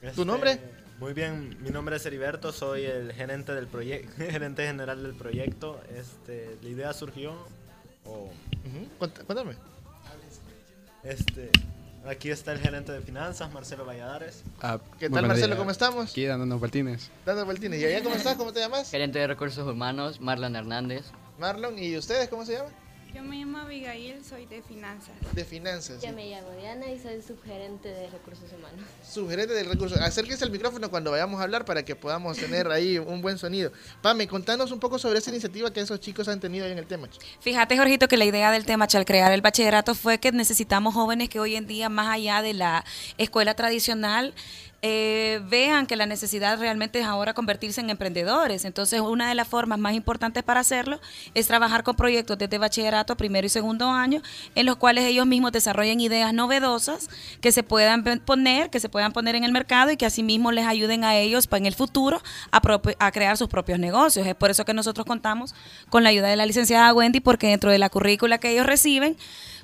¿Tu 0.00 0.06
Este, 0.06 0.24
nombre? 0.24 0.58
Muy 0.98 1.12
bien, 1.14 1.56
mi 1.62 1.70
nombre 1.70 1.96
es 1.96 2.06
Heriberto, 2.06 2.52
soy 2.52 2.84
el 2.84 3.12
gerente 3.12 3.52
del 3.54 3.66
proyecto, 3.66 4.12
gerente 4.16 4.64
general 4.66 5.02
del 5.02 5.14
proyecto. 5.14 5.80
Este, 5.96 6.56
la 6.62 6.68
idea 6.68 6.92
surgió, 6.92 7.34
Cuéntame. 8.98 9.56
este, 11.04 11.50
aquí 12.06 12.30
está 12.30 12.52
el 12.52 12.60
gerente 12.60 12.92
de 12.92 13.00
finanzas, 13.00 13.52
Marcelo 13.52 13.84
Valladares. 13.84 14.42
Ah, 14.60 14.78
¿Qué 14.98 15.08
tal 15.10 15.26
Marcelo? 15.26 15.56
¿Cómo 15.56 15.70
estamos? 15.70 16.10
Aquí 16.10 16.24
dándonos 16.24 16.58
vueltines. 16.58 17.10
Dando 17.24 17.44
vueltines. 17.44 17.80
¿Y 17.80 17.84
allá 17.84 18.02
cómo 18.02 18.14
estás? 18.16 18.36
¿Cómo 18.36 18.52
te 18.52 18.60
llamas? 18.60 18.90
Gerente 18.90 19.18
de 19.18 19.26
Recursos 19.26 19.66
Humanos, 19.66 20.20
Marlon 20.20 20.56
Hernández. 20.56 21.04
Marlon. 21.38 21.78
¿Y 21.78 21.96
ustedes 21.96 22.28
cómo 22.28 22.44
se 22.44 22.54
llaman? 22.54 22.81
Yo 23.14 23.22
me 23.22 23.36
llamo 23.36 23.58
Abigail, 23.58 24.24
soy 24.24 24.46
de 24.46 24.62
finanzas. 24.62 25.14
De 25.32 25.44
finanzas. 25.44 26.02
Yo 26.02 26.12
me 26.14 26.30
llamo 26.30 26.50
Diana 26.58 26.86
y 26.90 26.98
soy 26.98 27.20
subgerente 27.20 27.88
de 27.88 28.08
recursos 28.08 28.50
humanos. 28.50 28.86
Sugerente 29.06 29.52
del 29.52 29.66
recurso. 29.66 29.96
Acérquese 30.00 30.44
al 30.44 30.50
micrófono 30.50 30.90
cuando 30.90 31.10
vayamos 31.10 31.38
a 31.38 31.42
hablar 31.42 31.66
para 31.66 31.84
que 31.84 31.94
podamos 31.94 32.38
tener 32.38 32.68
ahí 32.68 32.96
un 32.98 33.20
buen 33.20 33.36
sonido. 33.36 33.70
Pame, 34.00 34.26
contanos 34.26 34.72
un 34.72 34.80
poco 34.80 34.98
sobre 34.98 35.18
esta 35.18 35.28
iniciativa 35.28 35.70
que 35.70 35.80
esos 35.80 36.00
chicos 36.00 36.26
han 36.28 36.40
tenido 36.40 36.64
ahí 36.64 36.72
en 36.72 36.78
el 36.78 36.86
tema. 36.86 37.08
Fíjate, 37.40 37.76
Jorgito, 37.76 38.08
que 38.08 38.16
la 38.16 38.24
idea 38.24 38.50
del 38.50 38.64
tema 38.64 38.86
al 38.90 39.04
crear 39.04 39.30
el 39.32 39.42
bachillerato 39.42 39.94
fue 39.94 40.18
que 40.18 40.32
necesitamos 40.32 40.94
jóvenes 40.94 41.28
que 41.28 41.38
hoy 41.38 41.56
en 41.56 41.66
día, 41.66 41.90
más 41.90 42.14
allá 42.14 42.40
de 42.40 42.54
la 42.54 42.82
escuela 43.18 43.54
tradicional, 43.54 44.34
eh, 44.84 45.40
vean 45.48 45.86
que 45.86 45.94
la 45.94 46.06
necesidad 46.06 46.58
realmente 46.58 46.98
es 46.98 47.06
ahora 47.06 47.34
convertirse 47.34 47.80
en 47.80 47.88
emprendedores. 47.88 48.64
Entonces, 48.64 49.00
una 49.00 49.28
de 49.28 49.36
las 49.36 49.46
formas 49.46 49.78
más 49.78 49.94
importantes 49.94 50.42
para 50.42 50.58
hacerlo 50.58 51.00
es 51.34 51.46
trabajar 51.46 51.84
con 51.84 51.94
proyectos 51.94 52.36
desde 52.36 52.58
bachillerato, 52.58 53.16
primero 53.16 53.46
y 53.46 53.48
segundo 53.48 53.88
año, 53.88 54.22
en 54.56 54.66
los 54.66 54.74
cuales 54.76 55.04
ellos 55.04 55.24
mismos 55.24 55.52
desarrollen 55.52 56.00
ideas 56.00 56.34
novedosas 56.34 57.08
que 57.40 57.52
se 57.52 57.62
puedan 57.62 58.02
poner, 58.24 58.70
que 58.70 58.80
se 58.80 58.88
puedan 58.88 59.12
poner 59.12 59.36
en 59.36 59.44
el 59.44 59.52
mercado 59.52 59.92
y 59.92 59.96
que 59.96 60.04
asimismo 60.04 60.50
les 60.50 60.66
ayuden 60.66 61.04
a 61.04 61.14
ellos 61.16 61.46
para 61.46 61.58
en 61.58 61.66
el 61.66 61.74
futuro 61.74 62.20
a, 62.50 62.60
a 62.98 63.12
crear 63.12 63.36
sus 63.36 63.48
propios 63.48 63.78
negocios. 63.78 64.26
Es 64.26 64.34
por 64.34 64.50
eso 64.50 64.64
que 64.64 64.74
nosotros 64.74 65.06
contamos 65.06 65.54
con 65.90 66.02
la 66.02 66.08
ayuda 66.08 66.26
de 66.26 66.34
la 66.34 66.44
licenciada 66.44 66.92
Wendy, 66.92 67.20
porque 67.20 67.46
dentro 67.46 67.70
de 67.70 67.78
la 67.78 67.88
currícula 67.88 68.38
que 68.38 68.50
ellos 68.50 68.66
reciben, 68.66 69.16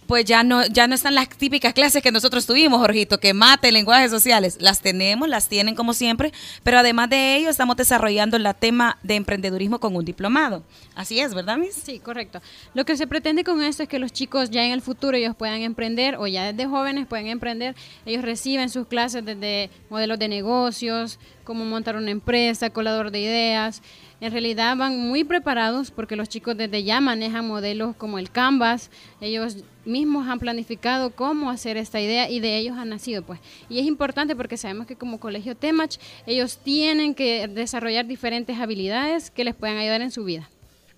pues 0.09 0.25
ya 0.25 0.43
no, 0.43 0.67
ya 0.67 0.87
no 0.87 0.95
están 0.95 1.15
las 1.15 1.29
típicas 1.29 1.75
clases 1.75 2.03
que 2.03 2.11
nosotros 2.11 2.47
tuvimos, 2.47 2.81
Jorgito, 2.81 3.21
que 3.21 3.35
mate, 3.35 3.71
lenguajes 3.71 4.11
sociales. 4.11 4.57
Las 4.59 4.81
tenemos, 4.81 5.29
las 5.29 5.51
tienen 5.51 5.75
como 5.75 5.93
siempre, 5.93 6.33
pero 6.63 6.79
además 6.79 7.11
de 7.11 7.37
ello 7.37 7.51
estamos 7.51 7.77
desarrollando 7.77 8.39
el 8.39 8.49
tema 8.59 8.97
de 9.03 9.17
emprendedurismo 9.17 9.79
con 9.79 9.95
un 9.95 10.07
diplomado. 10.07 10.65
Así 10.95 11.21
es, 11.21 11.35
¿verdad, 11.35 11.59
Miss? 11.59 11.75
Sí, 11.75 11.99
correcto. 11.99 12.41
Lo 12.73 12.87
que 12.87 12.97
se 12.97 13.07
pretende 13.07 13.45
con 13.45 13.63
esto 13.63 13.83
es 13.83 13.89
que 13.91 13.99
los 13.99 14.11
chicos 14.11 14.49
ya 14.49 14.65
en 14.65 14.73
el 14.73 14.81
futuro 14.81 15.15
ellos 15.15 15.37
puedan 15.37 15.61
emprender 15.61 16.17
o 16.17 16.27
ya 16.27 16.51
desde 16.51 16.67
jóvenes 16.67 17.07
pueden 17.07 17.27
emprender. 17.27 17.77
Ellos 18.07 18.25
reciben 18.25 18.71
sus 18.71 18.87
clases 18.87 19.23
desde 19.27 19.69
modelos 19.91 20.19
de 20.19 20.29
negocios, 20.29 21.19
cómo 21.45 21.67
montar 21.67 21.97
una 21.97 22.11
empresa, 22.11 22.71
colador 22.71 23.11
de 23.11 23.21
ideas. 23.21 23.83
En 24.21 24.33
realidad 24.33 24.77
van 24.77 24.99
muy 24.99 25.23
preparados 25.23 25.93
porque 25.93 26.17
los 26.17 26.29
chicos 26.29 26.57
desde 26.57 26.83
ya 26.83 27.01
manejan 27.01 27.47
modelos 27.47 27.95
como 27.95 28.19
el 28.19 28.31
Canvas, 28.31 28.91
ellos 29.21 29.59
mismos 29.85 30.27
han 30.27 30.41
planificado 30.41 31.11
cómo 31.11 31.51
hacer 31.51 31.77
esta 31.77 32.01
idea 32.01 32.29
y 32.29 32.41
de 32.41 32.59
ellos 32.59 32.77
han 32.77 32.89
nacido 32.89 33.23
pues. 33.23 33.39
Y 33.69 33.79
es 33.79 33.87
importante 33.87 34.35
porque 34.35 34.57
sabemos 34.57 34.89
que 34.89 34.97
como 34.97 35.21
colegio 35.21 35.57
Temach 35.57 35.99
ellos 36.27 36.59
tienen 36.59 37.15
que 37.15 37.47
desarrollar 37.47 38.07
diferentes 38.07 38.59
habilidades 38.59 39.31
que 39.31 39.45
les 39.45 39.55
puedan 39.55 39.77
ayudar 39.77 40.01
en 40.01 40.11
su 40.11 40.25
vida. 40.25 40.49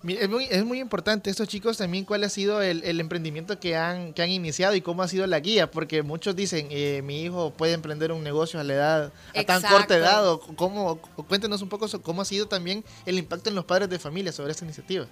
Es 0.03 0.29
muy, 0.29 0.47
es 0.49 0.65
muy 0.65 0.79
importante 0.79 1.29
estos 1.29 1.47
chicos 1.47 1.77
también 1.77 2.05
cuál 2.05 2.23
ha 2.23 2.29
sido 2.29 2.61
el, 2.63 2.83
el, 2.83 2.99
emprendimiento 2.99 3.59
que 3.59 3.75
han, 3.75 4.13
que 4.13 4.23
han 4.23 4.29
iniciado 4.29 4.73
y 4.73 4.81
cómo 4.81 5.03
ha 5.03 5.07
sido 5.07 5.27
la 5.27 5.39
guía, 5.39 5.69
porque 5.69 6.01
muchos 6.01 6.35
dicen, 6.35 6.67
eh, 6.71 7.03
mi 7.03 7.21
hijo 7.21 7.51
puede 7.51 7.73
emprender 7.73 8.11
un 8.11 8.23
negocio 8.23 8.59
a 8.59 8.63
la 8.63 8.73
edad, 8.73 9.13
a 9.35 9.43
tan 9.43 9.61
corta 9.61 9.95
edad, 9.95 10.27
o 10.27 10.39
cómo, 10.39 10.97
cuéntenos 11.27 11.61
un 11.61 11.69
poco 11.69 11.87
sobre 11.87 12.03
cómo 12.03 12.23
ha 12.23 12.25
sido 12.25 12.47
también 12.47 12.83
el 13.05 13.19
impacto 13.19 13.49
en 13.49 13.55
los 13.55 13.65
padres 13.65 13.89
de 13.89 13.99
familia 13.99 14.31
sobre 14.31 14.51
esta 14.51 14.65
iniciativa. 14.65 15.05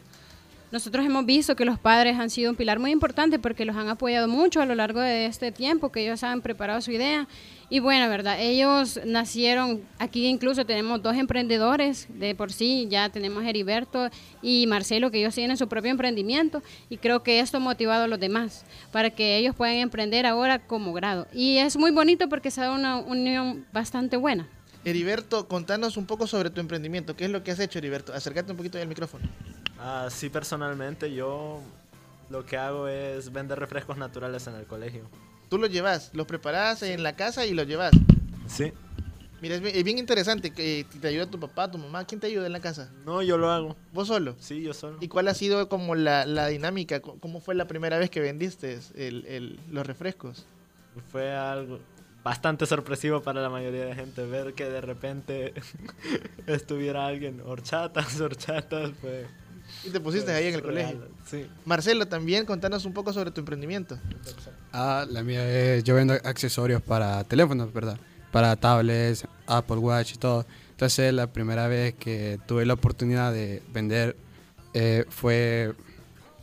Nosotros 0.71 1.03
hemos 1.03 1.25
visto 1.25 1.55
que 1.55 1.65
los 1.65 1.79
padres 1.79 2.19
han 2.19 2.29
sido 2.29 2.51
un 2.51 2.55
pilar 2.55 2.77
muy 2.77 2.91
importante 2.91 3.39
porque 3.39 3.65
los 3.65 3.75
han 3.75 3.89
apoyado 3.89 4.27
mucho 4.27 4.61
a 4.61 4.67
lo 4.67 4.75
largo 4.75 4.99
de 4.99 5.25
este 5.25 5.51
tiempo, 5.51 5.91
que 5.91 6.01
ellos 6.01 6.23
han 6.23 6.41
preparado 6.41 6.79
su 6.81 6.91
idea. 6.91 7.27
Y 7.71 7.79
bueno, 7.79 8.07
verdad, 8.07 8.39
ellos 8.39 8.99
nacieron, 9.03 9.81
aquí 9.97 10.27
incluso 10.27 10.65
tenemos 10.65 11.01
dos 11.01 11.15
emprendedores 11.15 12.07
de 12.09 12.35
por 12.35 12.51
sí, 12.51 12.87
ya 12.87 13.09
tenemos 13.09 13.43
Heriberto 13.43 14.09
y 14.43 14.67
Marcelo, 14.67 15.09
que 15.09 15.19
ellos 15.19 15.33
tienen 15.33 15.57
su 15.57 15.67
propio 15.67 15.89
emprendimiento 15.89 16.61
y 16.89 16.97
creo 16.97 17.23
que 17.23 17.39
esto 17.39 17.57
ha 17.57 17.59
motivado 17.59 18.03
a 18.03 18.07
los 18.07 18.19
demás 18.19 18.63
para 18.91 19.09
que 19.09 19.37
ellos 19.37 19.55
puedan 19.55 19.75
emprender 19.75 20.27
ahora 20.27 20.59
como 20.59 20.93
grado. 20.93 21.27
Y 21.33 21.57
es 21.57 21.77
muy 21.77 21.89
bonito 21.89 22.29
porque 22.29 22.51
se 22.51 22.61
da 22.61 22.71
una 22.71 22.97
unión 22.97 23.65
bastante 23.71 24.17
buena. 24.17 24.47
Heriberto, 24.85 25.47
contanos 25.47 25.97
un 25.97 26.05
poco 26.05 26.25
sobre 26.25 26.49
tu 26.49 26.61
emprendimiento. 26.61 27.15
¿Qué 27.15 27.25
es 27.25 27.31
lo 27.31 27.43
que 27.43 27.51
has 27.51 27.59
hecho, 27.59 27.79
Heriberto? 27.79 28.13
Acércate 28.13 28.51
un 28.51 28.57
poquito 28.57 28.77
al 28.77 28.87
micrófono. 28.87 29.27
Ah, 29.77 30.07
sí, 30.09 30.29
personalmente 30.29 31.13
yo 31.13 31.61
lo 32.29 32.45
que 32.45 32.57
hago 32.57 32.87
es 32.87 33.31
vender 33.31 33.59
refrescos 33.59 33.97
naturales 33.97 34.47
en 34.47 34.55
el 34.55 34.65
colegio. 34.65 35.03
¿Tú 35.49 35.57
los 35.57 35.69
llevas? 35.69 36.11
¿Los 36.13 36.27
preparas 36.27 36.83
en 36.83 37.03
la 37.03 37.15
casa 37.15 37.45
y 37.45 37.53
los 37.53 37.67
llevas? 37.67 37.91
Sí. 38.47 38.71
Mira, 39.41 39.55
es 39.55 39.83
bien 39.83 39.97
interesante 39.97 40.51
que 40.51 40.85
te 40.99 41.07
ayuda 41.07 41.25
tu 41.25 41.39
papá, 41.39 41.71
tu 41.71 41.77
mamá. 41.77 42.05
¿Quién 42.05 42.19
te 42.19 42.27
ayuda 42.27 42.45
en 42.45 42.51
la 42.51 42.59
casa? 42.59 42.91
No, 43.05 43.21
yo 43.21 43.37
lo 43.37 43.49
hago. 43.49 43.75
¿Vos 43.93 44.09
solo? 44.09 44.35
Sí, 44.39 44.61
yo 44.61 44.73
solo. 44.73 44.97
¿Y 44.99 45.07
cuál 45.07 45.29
ha 45.29 45.33
sido 45.33 45.69
como 45.69 45.95
la, 45.95 46.25
la 46.25 46.47
dinámica? 46.47 46.99
¿Cómo 46.99 47.39
fue 47.39 47.55
la 47.55 47.65
primera 47.65 47.97
vez 47.97 48.09
que 48.09 48.19
vendiste 48.19 48.79
el, 48.95 49.25
el, 49.27 49.59
los 49.71 49.87
refrescos? 49.87 50.45
Fue 51.09 51.33
algo, 51.33 51.79
bastante 52.29 52.67
sorpresivo 52.67 53.23
para 53.23 53.41
la 53.41 53.49
mayoría 53.49 53.85
de 53.85 53.95
gente 53.95 54.23
ver 54.23 54.53
que 54.53 54.65
de 54.65 54.81
repente 54.81 55.51
estuviera 56.45 57.07
alguien, 57.07 57.41
horchatas, 57.43 58.21
horchatas, 58.21 58.91
fue... 59.01 59.25
Y 59.83 59.89
te 59.89 59.99
pusiste 59.99 60.31
ahí 60.31 60.47
en 60.47 60.55
el 60.55 60.61
colegio. 60.61 61.07
Sí. 61.25 61.47
Marcelo, 61.65 62.07
también 62.07 62.45
contanos 62.45 62.85
un 62.85 62.93
poco 62.93 63.13
sobre 63.13 63.31
tu 63.31 63.39
emprendimiento. 63.39 63.97
Ah, 64.71 65.07
la 65.09 65.23
mía 65.23 65.43
es, 65.47 65.83
yo 65.83 65.95
vendo 65.95 66.13
accesorios 66.13 66.83
para 66.83 67.23
teléfonos, 67.23 67.73
¿verdad? 67.73 67.97
Para 68.31 68.55
tablets, 68.55 69.25
Apple 69.47 69.77
Watch 69.77 70.13
y 70.13 70.17
todo. 70.17 70.45
Entonces 70.71 71.11
la 71.11 71.33
primera 71.33 71.67
vez 71.67 71.95
que 71.95 72.39
tuve 72.47 72.63
la 72.63 72.73
oportunidad 72.73 73.33
de 73.33 73.63
vender 73.73 74.15
eh, 74.75 75.05
fue, 75.09 75.73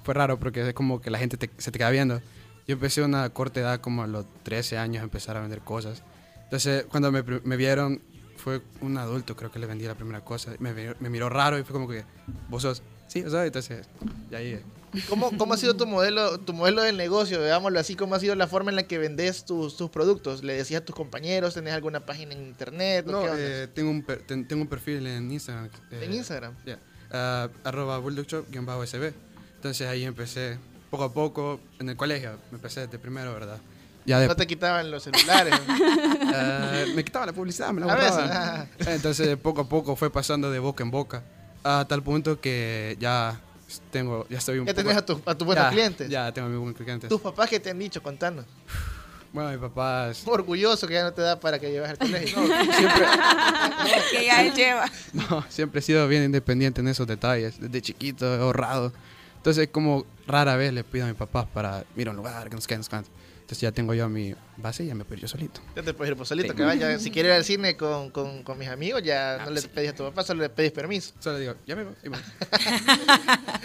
fue 0.03 0.15
raro 0.15 0.39
porque 0.41 0.69
es 0.69 0.75
como 0.75 1.01
que 1.01 1.11
la 1.11 1.19
gente 1.19 1.49
se 1.59 1.71
te 1.71 1.79
queda 1.79 1.91
viendo. 1.91 2.21
Yo 2.67 2.75
empecé 2.75 3.03
a 3.03 3.05
una 3.05 3.29
corta 3.31 3.61
edad, 3.61 3.81
como 3.81 4.03
a 4.03 4.07
los 4.07 4.27
13 4.43 4.79
años, 4.79 5.01
a 5.01 5.05
empezar 5.05 5.37
a 5.37 5.41
vender 5.41 5.61
cosas. 5.61 6.03
Entonces, 6.45 6.85
cuando 6.89 7.13
me, 7.13 7.23
me 7.23 7.57
vieron, 7.57 8.03
fue 8.37 8.63
un 8.81 8.99
adulto, 8.99 9.37
creo 9.37 9.51
que 9.51 9.59
le 9.59 9.67
vendí 9.67 9.85
la 9.85 9.95
primera 9.95 10.21
cosa. 10.23 10.53
Me, 10.59 10.73
me 10.73 11.11
miró 11.11 11.29
raro 11.29 11.59
y 11.59 11.63
fue 11.63 11.73
como 11.73 11.89
que, 11.89 12.05
vos 12.49 12.63
sos. 12.63 12.83
Sí, 13.07 13.23
o 13.23 13.31
sea, 13.31 13.47
entonces, 13.47 13.87
ya 14.31 14.39
ahí. 14.39 14.61
¿Cómo, 15.09 15.37
¿Cómo 15.37 15.55
ha 15.55 15.57
sido 15.57 15.77
tu 15.77 15.87
modelo, 15.87 16.41
tu 16.41 16.53
modelo 16.53 16.83
de 16.83 16.93
negocio? 16.93 17.41
Veámoslo 17.41 17.79
así, 17.79 17.95
¿cómo 17.95 18.15
ha 18.15 18.21
sido 18.21 18.35
la 18.35 18.47
forma 18.47 18.71
en 18.71 18.77
la 18.77 18.85
que 18.85 18.99
vendes 18.99 19.45
tus, 19.45 19.77
tus 19.77 19.91
productos? 19.91 20.43
¿Le 20.43 20.55
decías 20.55 20.83
a 20.83 20.85
tus 20.85 20.95
compañeros? 20.95 21.55
¿Tenés 21.55 21.75
alguna 21.75 22.07
página 22.07 22.35
en 22.35 22.47
internet? 22.47 23.07
No, 23.07 23.23
eh, 23.37 23.69
tengo, 23.69 23.91
un 23.91 24.05
tengo 24.05 24.63
un 24.63 24.69
perfil 24.69 25.07
en 25.07 25.31
Instagram. 25.31 25.69
¿En 25.91 26.13
Instagram? 26.13 26.55
Yeah. 26.65 26.79
Uh, 27.11 27.69
arroba 27.69 27.99
bulldogshop-sb. 27.99 29.13
Entonces 29.57 29.87
ahí 29.87 30.05
empecé 30.05 30.59
poco 30.97 31.05
a 31.05 31.13
poco 31.13 31.61
en 31.79 31.89
el 31.91 31.97
colegio. 31.97 32.39
Me 32.51 32.57
empecé 32.57 32.81
desde 32.81 32.99
primero, 32.99 33.33
¿verdad? 33.35 33.59
Ya 34.07 34.21
de... 34.21 34.29
No 34.29 34.37
te 34.37 34.47
quitaban 34.47 34.91
los 34.91 35.03
celulares. 35.03 35.55
uh, 35.69 36.95
me 36.95 37.05
quitaban 37.05 37.27
la 37.27 37.33
publicidad, 37.33 37.73
me 37.73 37.81
la 37.81 37.87
borraban. 37.87 38.69
Entonces 38.87 39.37
poco 39.37 39.63
a 39.63 39.69
poco 39.69 39.97
fue 39.97 40.11
pasando 40.11 40.51
de 40.51 40.59
boca 40.59 40.85
en 40.85 40.91
boca 40.91 41.23
a 41.65 41.85
tal 41.89 42.03
punto 42.03 42.41
que 42.41 42.97
ya 43.01 43.39
tengo, 43.91 44.27
ya 44.29 44.39
estoy 44.39 44.61
un 44.61 44.67
¿Ya 44.67 44.75
tenés 44.75 44.97
a, 44.97 45.05
tu, 45.05 45.21
a 45.27 45.35
tus 45.35 45.45
buenos 45.45 45.69
clientes? 45.71 46.09
Ya 46.09 46.33
tengo 46.33 46.47
a 46.47 46.51
mis 46.51 46.59
buenos 46.59 46.81
clientes. 46.81 47.11
¿Tus 47.11 47.21
papás 47.21 47.51
qué 47.51 47.59
te 47.59 47.71
han 47.71 47.79
dicho? 47.79 48.03
Contanos. 48.03 48.45
Bueno, 49.33 49.51
mi 49.51 49.59
papá 49.59 50.11
es... 50.11 50.23
Orgulloso 50.27 50.87
que 50.87 50.95
ya 50.95 51.03
no 51.03 51.13
te 51.13 51.21
da 51.21 51.39
para 51.39 51.59
que 51.59 51.71
lleves 51.71 51.91
al 51.91 51.99
colegio. 51.99 52.41
No, 52.41 52.47
siempre... 52.47 53.07
que 54.13 54.25
ya 54.25 54.43
él 54.43 54.55
lleva. 54.55 54.91
No, 55.13 55.45
siempre 55.49 55.81
he 55.81 55.83
sido 55.83 56.07
bien 56.09 56.23
independiente 56.23 56.81
en 56.81 56.89
esos 56.89 57.07
detalles. 57.07 57.61
Desde 57.61 57.83
chiquito 57.83 58.35
he 58.35 58.39
ahorrado. 58.39 58.93
Entonces, 59.47 59.69
como 59.71 60.05
rara 60.27 60.57
vez 60.57 60.73
le 60.73 60.83
pido 60.83 61.05
a 61.05 61.09
mi 61.09 61.15
papá 61.15 61.47
para, 61.47 61.85
mira 61.95 62.11
un 62.11 62.17
lugar, 62.17 62.51
que 62.51 62.57
nos 62.57 62.67
quede, 62.67 62.79
nos. 62.79 63.09
Entonces 63.47 63.61
ya 63.61 63.71
tengo 63.71 63.95
yo 63.95 64.09
mi 64.09 64.35
base 64.57 64.83
y 64.83 64.89
ya 64.89 64.97
me 64.97 65.05
puedo 65.05 65.19
ir 65.19 65.23
yo 65.23 65.29
solito. 65.29 65.61
Ya 65.77 65.83
te 65.85 65.95
puedes 65.95 66.11
ir 66.11 66.17
por 66.17 66.27
solito, 66.27 66.51
sí. 66.51 66.57
que 66.57 66.65
vaya. 66.65 66.99
Si 66.99 67.13
quieres 67.13 67.31
ir 67.31 67.37
al 67.37 67.45
cine 67.45 67.77
con, 67.77 68.11
con, 68.11 68.43
con 68.43 68.59
mis 68.59 68.67
amigos, 68.67 69.05
ya 69.05 69.37
ah, 69.37 69.45
no 69.45 69.53
le 69.53 69.61
sí. 69.61 69.69
pedís 69.73 69.91
a 69.91 69.95
tu 69.95 70.03
papá, 70.03 70.25
solo 70.25 70.43
le 70.43 70.49
pedís 70.49 70.73
permiso. 70.73 71.15
Solo 71.21 71.37
le 71.37 71.43
digo, 71.43 71.55
ya 71.65 71.77
me 71.77 71.85
voy. 71.85 71.95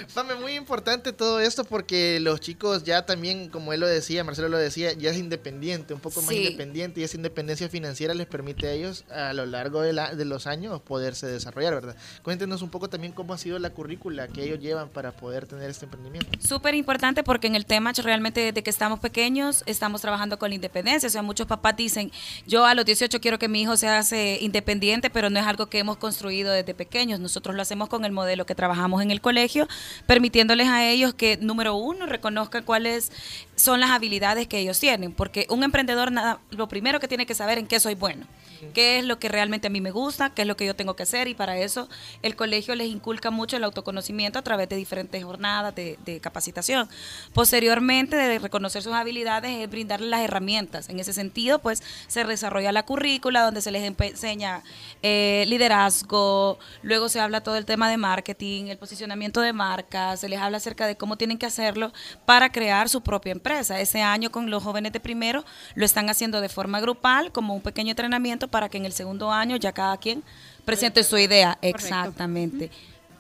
Fame, 0.10 0.36
muy 0.40 0.54
importante 0.54 1.14
todo 1.14 1.40
esto 1.40 1.64
porque 1.64 2.20
los 2.20 2.40
chicos 2.42 2.84
ya 2.84 3.08
también, 3.08 3.50
como 3.50 3.74
él 3.74 3.80
lo 3.80 3.88
decía, 3.88 4.24
Marcelo 4.24 4.50
lo 4.50 4.58
decía, 4.60 4.94
ya 4.94 5.10
es 5.10 5.18
independiente, 5.18 5.96
un 5.96 6.00
poco 6.00 6.22
más 6.22 6.30
sí. 6.30 6.44
independiente 6.44 7.02
y 7.02 7.04
esa 7.04 7.18
independencia 7.18 7.68
financiera 7.68 8.14
les 8.14 8.28
permite 8.28 8.68
a 8.68 8.74
ellos 8.74 9.04
a 9.10 9.34
lo 9.34 9.48
largo 9.48 9.82
de, 9.82 9.94
la, 9.94 10.14
de 10.14 10.26
los 10.26 10.46
años 10.46 10.80
poderse 10.84 11.26
desarrollar, 11.26 11.74
¿verdad? 11.74 11.96
Cuéntenos 12.22 12.62
un 12.62 12.70
poco 12.70 12.88
también 12.88 13.14
cómo 13.14 13.34
ha 13.34 13.40
sido 13.40 13.58
la 13.58 13.72
currícula 13.72 14.28
que 14.28 14.44
ellos 14.44 14.60
llevan 14.60 14.90
para 14.90 15.12
poder 15.12 15.48
tener 15.48 15.72
este 15.72 15.86
emprendimiento. 15.86 16.30
Súper 16.40 16.76
importante 16.76 17.24
porque 17.24 17.48
en 17.48 17.56
el 17.56 17.66
tema 17.66 17.92
realmente 18.04 18.42
desde 18.42 18.64
que 18.64 18.70
estamos 18.70 19.00
pequeños 19.00 19.64
estamos 19.72 20.02
trabajando 20.02 20.38
con 20.38 20.50
la 20.50 20.56
independencia. 20.56 21.08
O 21.08 21.10
sea, 21.10 21.22
muchos 21.22 21.48
papás 21.48 21.76
dicen, 21.76 22.12
yo 22.46 22.66
a 22.66 22.76
los 22.76 22.86
18 22.86 23.20
quiero 23.20 23.40
que 23.40 23.48
mi 23.48 23.62
hijo 23.62 23.78
se 23.78 23.88
hace 23.88 24.38
independiente, 24.42 25.10
pero 25.10 25.30
no 25.30 25.40
es 25.40 25.46
algo 25.46 25.68
que 25.68 25.80
hemos 25.80 25.98
construido 25.98 26.52
desde 26.52 26.74
pequeños. 26.74 27.20
Nosotros 27.20 27.56
lo 27.56 27.62
hacemos 27.62 27.90
con 27.90 28.06
el 28.06 28.12
modelo 28.12 28.46
que 28.46 28.56
trabajamos 28.56 29.02
en 29.02 29.12
el 29.12 29.22
colegio, 29.22 29.68
permitiéndoles 30.06 30.68
a 30.68 30.86
ellos 30.86 31.14
que, 31.14 31.38
número 31.38 31.76
uno, 31.76 32.06
reconozcan 32.06 32.64
cuáles 32.64 33.12
son 33.56 33.80
las 33.80 33.92
habilidades 33.92 34.48
que 34.48 34.60
ellos 34.60 34.80
tienen. 34.80 35.14
Porque 35.14 35.48
un 35.50 35.64
emprendedor, 35.64 36.12
nada, 36.12 36.40
lo 36.50 36.68
primero 36.68 37.00
que 37.00 37.08
tiene 37.08 37.26
que 37.26 37.36
saber 37.36 37.58
en 37.58 37.68
qué 37.68 37.80
soy 37.80 37.96
bueno 37.96 38.26
qué 38.74 39.00
es 39.00 39.06
lo 39.06 39.20
que 39.20 39.30
realmente 39.30 39.68
a 39.68 39.70
mí 39.70 39.82
me 39.82 39.92
gusta, 39.92 40.32
qué 40.32 40.44
es 40.44 40.48
lo 40.48 40.56
que 40.56 40.66
yo 40.66 40.76
tengo 40.76 40.96
que 40.96 41.04
hacer 41.04 41.28
y 41.28 41.34
para 41.34 41.58
eso 41.58 41.90
el 42.22 42.36
colegio 42.36 42.76
les 42.76 42.88
inculca 42.88 43.32
mucho 43.32 43.58
el 43.58 43.64
autoconocimiento 43.64 44.40
a 44.40 44.42
través 44.42 44.70
de 44.70 44.76
diferentes 44.76 45.24
jornadas 45.24 45.74
de, 45.76 46.20
capacitación. 46.22 46.88
Posteriormente, 47.34 48.16
de 48.16 48.38
reconocer 48.38 48.84
sus 48.84 48.94
habilidades, 48.94 49.52
es 49.52 49.70
brindarles 49.70 50.10
las 50.10 50.22
herramientas. 50.22 50.90
En 50.90 51.00
ese 51.00 51.14
sentido, 51.14 51.60
pues 51.60 51.82
se 52.08 52.24
desarrolla 52.24 52.72
la 52.72 52.84
currícula 52.84 53.44
donde 53.44 53.62
se 53.62 53.72
les 53.72 53.84
enseña 53.84 54.62
eh, 55.02 55.46
liderazgo, 55.48 56.60
luego 56.84 57.10
se 57.10 57.20
habla 57.20 57.42
todo 57.42 57.56
el 57.56 57.66
tema 57.66 57.90
de 57.90 57.98
marketing, 57.98 58.66
el 58.66 58.78
posicionamiento 58.78 59.42
de 59.42 59.54
marcas, 59.54 60.20
se 60.20 60.30
les 60.30 60.40
habla 60.40 60.58
acerca 60.58 60.86
de 60.86 60.98
cómo 60.98 61.18
tienen 61.18 61.38
que 61.38 61.46
hacerlo 61.46 61.92
para 62.26 62.52
crear 62.52 62.90
su 62.90 63.02
propia 63.02 63.32
empresa. 63.32 63.80
Ese 63.80 64.02
año 64.02 64.32
con 64.32 64.50
los 64.50 64.64
jóvenes 64.64 64.92
de 64.92 65.00
primero 65.00 65.44
lo 65.76 65.86
están 65.86 66.10
haciendo 66.10 66.42
de 66.42 66.50
forma 66.50 66.80
grupal, 66.82 67.32
como 67.32 67.56
un 67.56 67.62
pequeño 67.62 67.92
entrenamiento 67.92 68.48
para 68.52 68.70
que 68.70 68.78
en 68.78 68.86
el 68.86 68.94
segundo 68.94 69.32
año 69.32 69.56
ya 69.56 69.72
cada 69.72 69.98
quien 69.98 70.24
presente 70.66 71.04
su 71.04 71.18
idea. 71.18 71.56
Correcto. 71.56 71.78
Exactamente. 71.78 72.70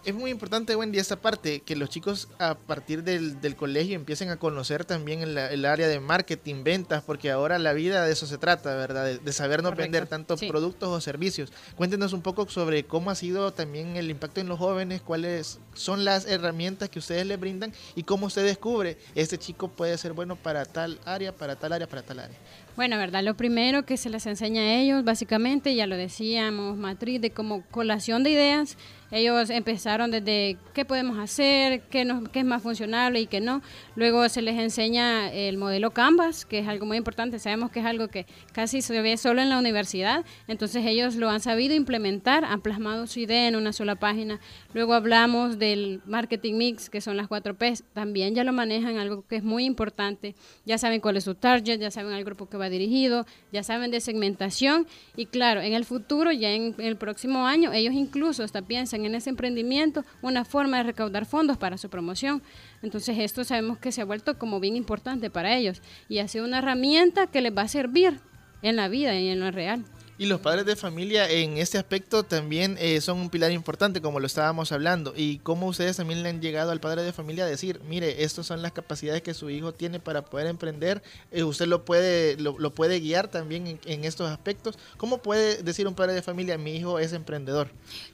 Es 0.04 0.16
muy 0.16 0.32
importante, 0.32 0.76
Wendy, 0.76 0.98
esta 0.98 1.16
parte, 1.16 1.60
que 1.60 1.76
los 1.76 1.88
chicos 1.88 2.28
a 2.40 2.56
partir 2.56 3.04
del, 3.04 3.40
del 3.40 3.56
colegio 3.56 3.94
empiecen 3.94 4.30
a 4.30 4.38
conocer 4.38 4.84
también 4.84 5.22
el, 5.22 5.38
el, 5.38 5.64
área 5.64 5.88
de 5.88 6.00
marketing, 6.00 6.64
ventas, 6.64 7.04
porque 7.04 7.30
ahora 7.30 7.60
la 7.60 7.74
vida 7.74 8.04
de 8.04 8.12
eso 8.12 8.26
se 8.26 8.40
trata, 8.40 8.76
¿verdad? 8.76 9.06
De, 9.06 9.20
de 9.20 9.32
saber 9.32 9.62
no 9.62 9.70
Correcto. 9.70 9.84
vender 9.84 10.08
tantos 10.08 10.40
sí. 10.40 10.48
productos 10.48 10.90
o 10.90 11.00
servicios. 11.02 11.54
Cuéntenos 11.76 12.14
un 12.14 12.24
poco 12.24 12.50
sobre 12.50 12.84
cómo 12.84 13.12
ha 13.12 13.16
sido 13.16 13.54
también 13.54 13.96
el 13.96 14.10
impacto 14.10 14.42
en 14.42 14.48
los 14.48 14.58
jóvenes, 14.58 15.04
cuáles 15.04 15.60
son 15.76 16.04
las 16.04 16.26
herramientas 16.26 16.90
que 16.90 16.98
ustedes 16.98 17.28
les 17.28 17.40
brindan 17.40 17.72
y 17.94 18.02
cómo 18.02 18.26
usted 18.26 18.44
descubre, 18.44 18.98
este 19.14 19.38
chico 19.38 19.68
puede 19.68 19.96
ser 20.00 20.14
bueno 20.14 20.36
para 20.36 20.66
tal 20.66 21.00
área, 21.06 21.32
para 21.32 21.58
tal 21.58 21.74
área, 21.74 21.86
para 21.86 22.02
tal 22.02 22.22
área. 22.22 22.38
Bueno, 22.76 22.98
verdad, 22.98 23.22
lo 23.22 23.36
primero 23.36 23.84
que 23.84 23.98
se 23.98 24.10
les 24.10 24.26
enseña 24.26 24.62
a 24.62 24.76
ellos, 24.76 25.04
básicamente, 25.04 25.76
ya 25.76 25.88
lo 25.88 25.98
decíamos, 25.98 26.78
matriz 26.78 27.20
de 27.20 27.32
como 27.32 27.64
colación 27.64 28.24
de 28.24 28.32
ideas. 28.32 28.78
Ellos 29.12 29.50
empezaron 29.50 30.10
desde 30.10 30.58
qué 30.74 30.86
podemos 30.86 31.20
hacer, 31.20 31.82
qué, 31.90 32.06
nos, 32.06 32.30
qué 32.30 32.40
es 32.40 32.46
más 32.46 32.64
funcionable 32.64 33.20
y 33.20 33.28
qué 33.28 33.42
no. 33.42 33.62
Luego 33.96 34.28
se 34.30 34.42
les 34.42 34.58
enseña 34.58 35.32
el 35.32 35.58
modelo 35.58 35.92
Canvas, 35.92 36.46
que 36.46 36.60
es 36.60 36.68
algo 36.68 36.86
muy 36.86 36.96
importante. 36.96 37.38
Sabemos 37.38 37.72
que 37.72 37.82
es 37.82 37.86
algo 37.86 38.08
que 38.08 38.26
casi 38.54 38.82
se 38.82 39.02
ve 39.02 39.18
solo 39.18 39.42
en 39.42 39.50
la 39.50 39.60
universidad. 39.60 40.24
Entonces 40.48 40.86
ellos 40.86 41.16
lo 41.16 41.30
han 41.30 41.42
sabido 41.42 41.76
implementar, 41.76 42.46
han 42.46 42.62
plasmado 42.62 43.06
su 43.06 43.20
idea 43.20 43.50
en 43.50 43.58
una 43.58 43.74
sola 43.74 43.96
página. 43.96 44.40
Luego 44.74 44.94
hablamos 44.94 45.60
del 45.60 46.02
marketing 46.06 46.54
mix, 46.56 46.90
que 46.90 47.02
son 47.02 47.18
las 47.18 47.28
cuatro 47.28 47.56
P. 47.56 47.74
También 47.94 48.34
ya 48.34 48.46
lo 48.46 48.54
manejan, 48.54 48.98
algo 48.98 49.26
que 49.28 49.36
es 49.36 49.44
muy 49.44 49.66
importante. 49.66 50.36
Ya 50.66 50.78
saben 50.78 51.02
cuál 51.02 51.18
es 51.18 51.26
su 51.26 51.36
target, 51.36 51.80
ya 51.80 51.92
saben 51.92 52.14
al 52.14 52.24
grupo 52.24 52.48
que 52.48 52.56
va 52.56 52.70
dirigido, 52.70 53.26
ya 53.52 53.62
saben 53.64 53.92
de 53.92 54.00
segmentación. 54.00 54.88
Y 55.18 55.26
claro, 55.26 55.62
en 55.62 55.74
el 55.74 55.84
futuro, 55.84 56.32
ya 56.32 56.52
en 56.52 56.76
el 56.78 56.96
próximo 56.96 57.46
año, 57.46 57.74
ellos 57.74 57.94
incluso 57.94 58.44
hasta 58.44 58.62
piensan 58.62 59.01
en 59.06 59.16
ese 59.16 59.30
emprendimiento 59.30 60.04
una 60.22 60.46
forma 60.46 60.78
de 60.78 60.84
recaudar 60.84 61.26
fondos 61.26 61.58
para 61.58 61.78
su 61.78 61.90
promoción. 61.90 62.42
Entonces 62.82 63.18
esto 63.20 63.44
sabemos 63.44 63.78
que 63.78 63.92
se 63.92 64.02
ha 64.02 64.06
vuelto 64.06 64.38
como 64.38 64.60
bien 64.60 64.76
importante 64.76 65.30
para 65.30 65.56
ellos 65.56 65.82
y 66.10 66.20
ha 66.20 66.28
sido 66.28 66.46
una 66.46 66.60
herramienta 66.60 67.28
que 67.28 67.42
les 67.42 67.56
va 67.56 67.64
a 67.64 67.68
servir 67.68 68.20
en 68.62 68.76
la 68.76 68.88
vida 68.88 69.16
y 69.16 69.30
en 69.30 69.40
lo 69.40 69.52
real. 69.52 69.84
Y 70.22 70.28
los 70.28 70.40
padres 70.40 70.68
de 70.68 70.76
familia 70.76 71.28
en 71.28 71.58
este 71.58 71.80
aspecto 71.80 72.22
también 72.22 72.78
eh, 72.80 73.02
son 73.02 73.18
un 73.18 73.32
pilar 73.32 73.52
importante, 73.52 74.02
como 74.02 74.20
lo 74.20 74.28
estábamos 74.28 74.72
hablando. 74.72 75.16
Y 75.18 75.40
cómo 75.40 75.66
ustedes 75.66 75.98
también 75.98 76.22
le 76.22 76.30
han 76.30 76.40
llegado 76.42 76.70
al 76.70 76.80
padre 76.80 77.02
de 77.02 77.12
familia 77.12 77.46
a 77.46 77.48
decir, 77.48 77.82
mire, 77.88 78.24
estas 78.24 78.46
son 78.46 78.62
las 78.62 78.72
capacidades 78.72 79.24
que 79.24 79.34
su 79.34 79.50
hijo 79.50 79.74
tiene 79.74 80.00
para 80.00 80.24
poder 80.24 80.46
emprender. 80.46 81.02
eh, 81.32 81.42
usted 81.42 81.66
lo 81.66 81.86
puede, 81.86 82.38
lo, 82.38 82.56
lo 82.60 82.72
puede 82.76 83.00
guiar 83.00 83.30
también 83.30 83.66
en, 83.66 83.80
en 83.84 84.06
estos 84.06 84.30
aspectos. 84.30 84.78
¿Cómo 84.98 85.24
puede 85.24 85.64
decir 85.64 85.88
un 85.88 85.96
padre 85.96 86.14
de 86.14 86.22
familia, 86.22 86.56
mi 86.56 86.76
hijo 86.76 87.00
es 87.00 87.14
emprendedor? 87.14 87.72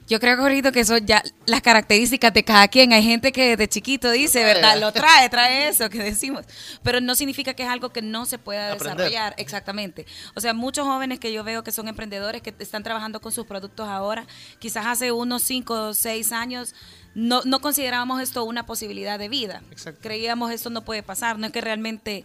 Yo 0.08 0.18
creo, 0.18 0.38
Jorito, 0.38 0.72
que 0.72 0.86
son 0.86 1.04
ya 1.04 1.22
las 1.44 1.60
características 1.60 2.32
de 2.32 2.42
cada 2.42 2.68
quien. 2.68 2.94
Hay 2.94 3.02
gente 3.02 3.32
que 3.32 3.50
desde 3.50 3.68
chiquito 3.68 4.10
dice. 4.10 4.44
¿verdad? 4.44 4.80
Lo 4.80 4.92
trae, 4.92 5.28
trae 5.28 5.68
eso 5.68 5.90
que 5.90 5.98
decimos. 5.98 6.46
Pero 6.82 7.02
no 7.02 7.14
significa 7.14 7.52
que 7.52 7.64
es 7.64 7.68
algo 7.68 7.90
que 7.90 8.00
no 8.00 8.24
se 8.24 8.38
pueda 8.38 8.72
Aprender. 8.72 8.96
desarrollar. 8.96 9.34
Exactamente. 9.36 10.06
O 10.34 10.40
sea, 10.40 10.54
muchos 10.54 10.86
jóvenes 10.86 11.20
que 11.20 11.34
yo 11.34 11.44
veo 11.44 11.62
que 11.62 11.70
son 11.70 11.86
emprendedores, 11.86 11.97
que 12.42 12.54
están 12.58 12.82
trabajando 12.82 13.20
con 13.20 13.32
sus 13.32 13.46
productos 13.46 13.88
ahora, 13.88 14.26
quizás 14.58 14.86
hace 14.86 15.12
unos 15.12 15.42
5 15.42 15.88
o 15.88 15.94
6 15.94 16.32
años. 16.32 16.74
No, 17.14 17.42
no 17.44 17.60
considerábamos 17.60 18.20
esto 18.22 18.44
una 18.44 18.64
posibilidad 18.66 19.18
de 19.18 19.28
vida. 19.28 19.62
Creíamos 20.00 20.52
esto 20.52 20.70
no 20.70 20.84
puede 20.84 21.02
pasar. 21.02 21.38
No 21.38 21.46
es 21.46 21.52
que 21.52 21.60
realmente 21.60 22.24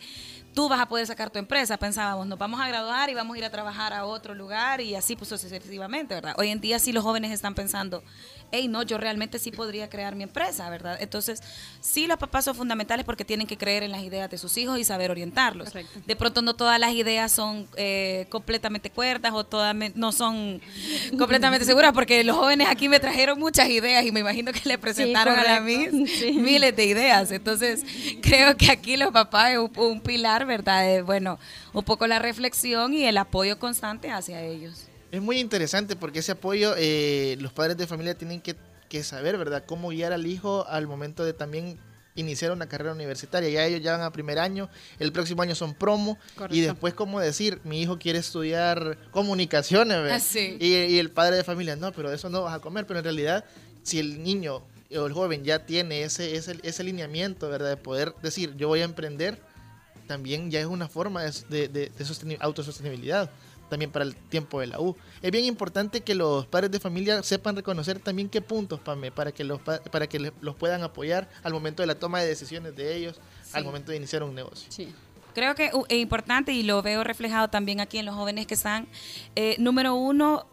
tú 0.53 0.69
vas 0.69 0.79
a 0.79 0.87
poder 0.87 1.07
sacar 1.07 1.29
tu 1.29 1.39
empresa. 1.39 1.77
Pensábamos, 1.77 2.27
nos 2.27 2.37
vamos 2.37 2.61
a 2.61 2.67
graduar 2.67 3.09
y 3.09 3.13
vamos 3.13 3.35
a 3.35 3.37
ir 3.39 3.45
a 3.45 3.49
trabajar 3.49 3.93
a 3.93 4.05
otro 4.05 4.35
lugar 4.35 4.81
y 4.81 4.95
así 4.95 5.15
pues 5.15 5.29
sucesivamente, 5.29 6.13
¿verdad? 6.13 6.35
Hoy 6.37 6.49
en 6.49 6.61
día 6.61 6.79
sí 6.79 6.91
los 6.91 7.03
jóvenes 7.03 7.31
están 7.31 7.55
pensando, 7.55 8.03
hey, 8.53 8.67
no, 8.67 8.83
yo 8.83 8.99
realmente 8.99 9.39
sí 9.39 9.51
podría 9.51 9.89
crear 9.89 10.15
mi 10.15 10.21
empresa, 10.21 10.69
¿verdad? 10.69 10.95
Entonces, 11.01 11.41
sí 11.81 12.05
los 12.05 12.17
papás 12.17 12.45
son 12.45 12.53
fundamentales 12.55 13.03
porque 13.03 13.25
tienen 13.25 13.47
que 13.47 13.57
creer 13.57 13.81
en 13.81 13.91
las 13.91 14.03
ideas 14.03 14.29
de 14.29 14.37
sus 14.37 14.55
hijos 14.57 14.77
y 14.77 14.83
saber 14.83 15.09
orientarlos. 15.09 15.73
De 16.05 16.15
pronto 16.15 16.43
no 16.43 16.55
todas 16.55 16.79
las 16.79 16.93
ideas 16.93 17.31
son 17.31 17.67
eh, 17.75 18.27
completamente 18.29 18.91
cuerdas 18.91 19.33
o 19.33 19.43
todas 19.43 19.75
no 19.95 20.11
son 20.11 20.61
completamente 21.17 21.65
seguras 21.65 21.93
porque 21.93 22.23
los 22.23 22.37
jóvenes 22.37 22.67
aquí 22.69 22.87
me 22.87 22.99
trajeron 22.99 23.39
muchas 23.39 23.69
ideas 23.69 24.05
y 24.05 24.11
me 24.11 24.19
imagino 24.19 24.51
que 24.51 24.61
le 24.65 24.77
presentaron 24.77 25.37
a 25.39 25.43
la 25.43 25.63
Sí. 25.63 26.33
miles 26.33 26.75
de 26.75 26.85
ideas. 26.85 27.31
Entonces, 27.31 27.83
creo 28.21 28.55
que 28.55 28.71
aquí 28.71 28.97
los 28.97 29.11
papás 29.11 29.53
es 29.53 29.57
un, 29.57 29.71
un 29.77 30.01
pilar, 30.01 30.45
¿verdad? 30.45 30.83
De, 30.83 31.01
bueno, 31.01 31.39
un 31.73 31.83
poco 31.83 32.05
la 32.05 32.19
reflexión 32.19 32.93
y 32.93 33.05
el 33.05 33.17
apoyo 33.17 33.57
constante 33.57 34.11
hacia 34.11 34.41
ellos. 34.41 34.85
Es 35.13 35.21
muy 35.21 35.39
interesante 35.39 35.95
porque 35.95 36.19
ese 36.19 36.31
apoyo 36.31 36.73
eh, 36.75 37.37
los 37.39 37.53
padres 37.53 37.77
de 37.77 37.85
familia 37.85 38.15
tienen 38.17 38.41
que, 38.41 38.55
que 38.89 39.03
saber, 39.03 39.37
¿verdad? 39.37 39.63
Cómo 39.63 39.89
guiar 39.89 40.11
al 40.11 40.25
hijo 40.25 40.65
al 40.67 40.87
momento 40.87 41.23
de 41.23 41.33
también 41.33 41.77
iniciar 42.15 42.51
una 42.51 42.67
carrera 42.67 42.93
universitaria. 42.93 43.47
Ya 43.47 43.63
ellos 43.63 43.81
ya 43.81 43.91
van 43.91 44.01
a 44.01 44.11
primer 44.11 44.39
año, 44.39 44.71
el 44.97 45.11
próximo 45.11 45.43
año 45.43 45.53
son 45.53 45.75
promo 45.75 46.17
y 46.31 46.35
Correcto. 46.35 46.55
después 46.71 46.93
cómo 46.95 47.19
decir, 47.19 47.59
mi 47.63 47.79
hijo 47.79 47.99
quiere 47.99 48.17
estudiar 48.17 48.97
comunicaciones, 49.11 49.97
¿verdad? 49.97 50.15
Ah, 50.17 50.19
sí. 50.19 50.57
Y, 50.59 50.73
y 50.73 50.97
el 50.97 51.11
padre 51.11 51.35
de 51.35 51.43
familia, 51.43 51.75
no, 51.75 51.91
pero 51.91 52.11
eso 52.11 52.29
no 52.31 52.41
vas 52.41 52.55
a 52.55 52.59
comer, 52.59 52.87
pero 52.87 52.97
en 52.97 53.03
realidad 53.05 53.45
si 53.83 53.99
el 53.99 54.23
niño 54.23 54.63
o 54.97 55.05
el 55.05 55.13
joven 55.13 55.43
ya 55.43 55.59
tiene 55.67 56.01
ese, 56.01 56.35
ese, 56.35 56.57
ese 56.63 56.83
lineamiento, 56.83 57.49
¿verdad? 57.49 57.69
De 57.69 57.77
poder 57.77 58.15
decir, 58.23 58.55
yo 58.57 58.67
voy 58.67 58.81
a 58.81 58.85
emprender, 58.85 59.39
también 60.07 60.49
ya 60.49 60.59
es 60.59 60.65
una 60.65 60.87
forma 60.87 61.21
de, 61.23 61.31
de, 61.49 61.67
de- 61.67 61.89
de 61.95 62.03
sosteni- 62.05 62.37
autosostenibilidad 62.39 63.29
también 63.69 63.91
para 63.91 64.05
el 64.05 64.15
tiempo 64.15 64.59
de 64.59 64.67
la 64.67 64.79
U. 64.79 64.95
Es 65.21 65.31
bien 65.31 65.45
importante 65.45 66.01
que 66.01 66.15
los 66.15 66.45
padres 66.47 66.71
de 66.71 66.79
familia 66.79 67.23
sepan 67.23 67.55
reconocer 67.55 67.99
también 67.99 68.29
qué 68.29 68.41
puntos, 68.41 68.79
Pame, 68.79 69.11
para 69.11 69.31
que 69.31 69.43
los, 69.43 69.59
pa- 69.61 69.79
para 69.79 70.07
que 70.07 70.31
los 70.41 70.55
puedan 70.55 70.83
apoyar 70.83 71.29
al 71.43 71.53
momento 71.53 71.81
de 71.83 71.87
la 71.87 71.95
toma 71.95 72.19
de 72.21 72.27
decisiones 72.27 72.75
de 72.75 72.95
ellos, 72.95 73.19
al 73.53 73.63
momento 73.63 73.91
de 73.91 73.97
iniciar 73.97 74.23
un 74.23 74.35
negocio. 74.35 74.69
Creo 75.33 75.55
que 75.55 75.71
uh, 75.73 75.83
es 75.89 75.97
importante 75.97 76.51
y 76.51 76.61
lo 76.61 76.83
veo 76.83 77.03
reflejado 77.03 77.47
también 77.47 77.79
aquí 77.79 77.97
en 77.97 78.05
los 78.05 78.13
jóvenes 78.13 78.45
que 78.45 78.53
están. 78.53 78.87
eh, 79.35 79.55
número 79.57 79.95
uno, 79.95 80.45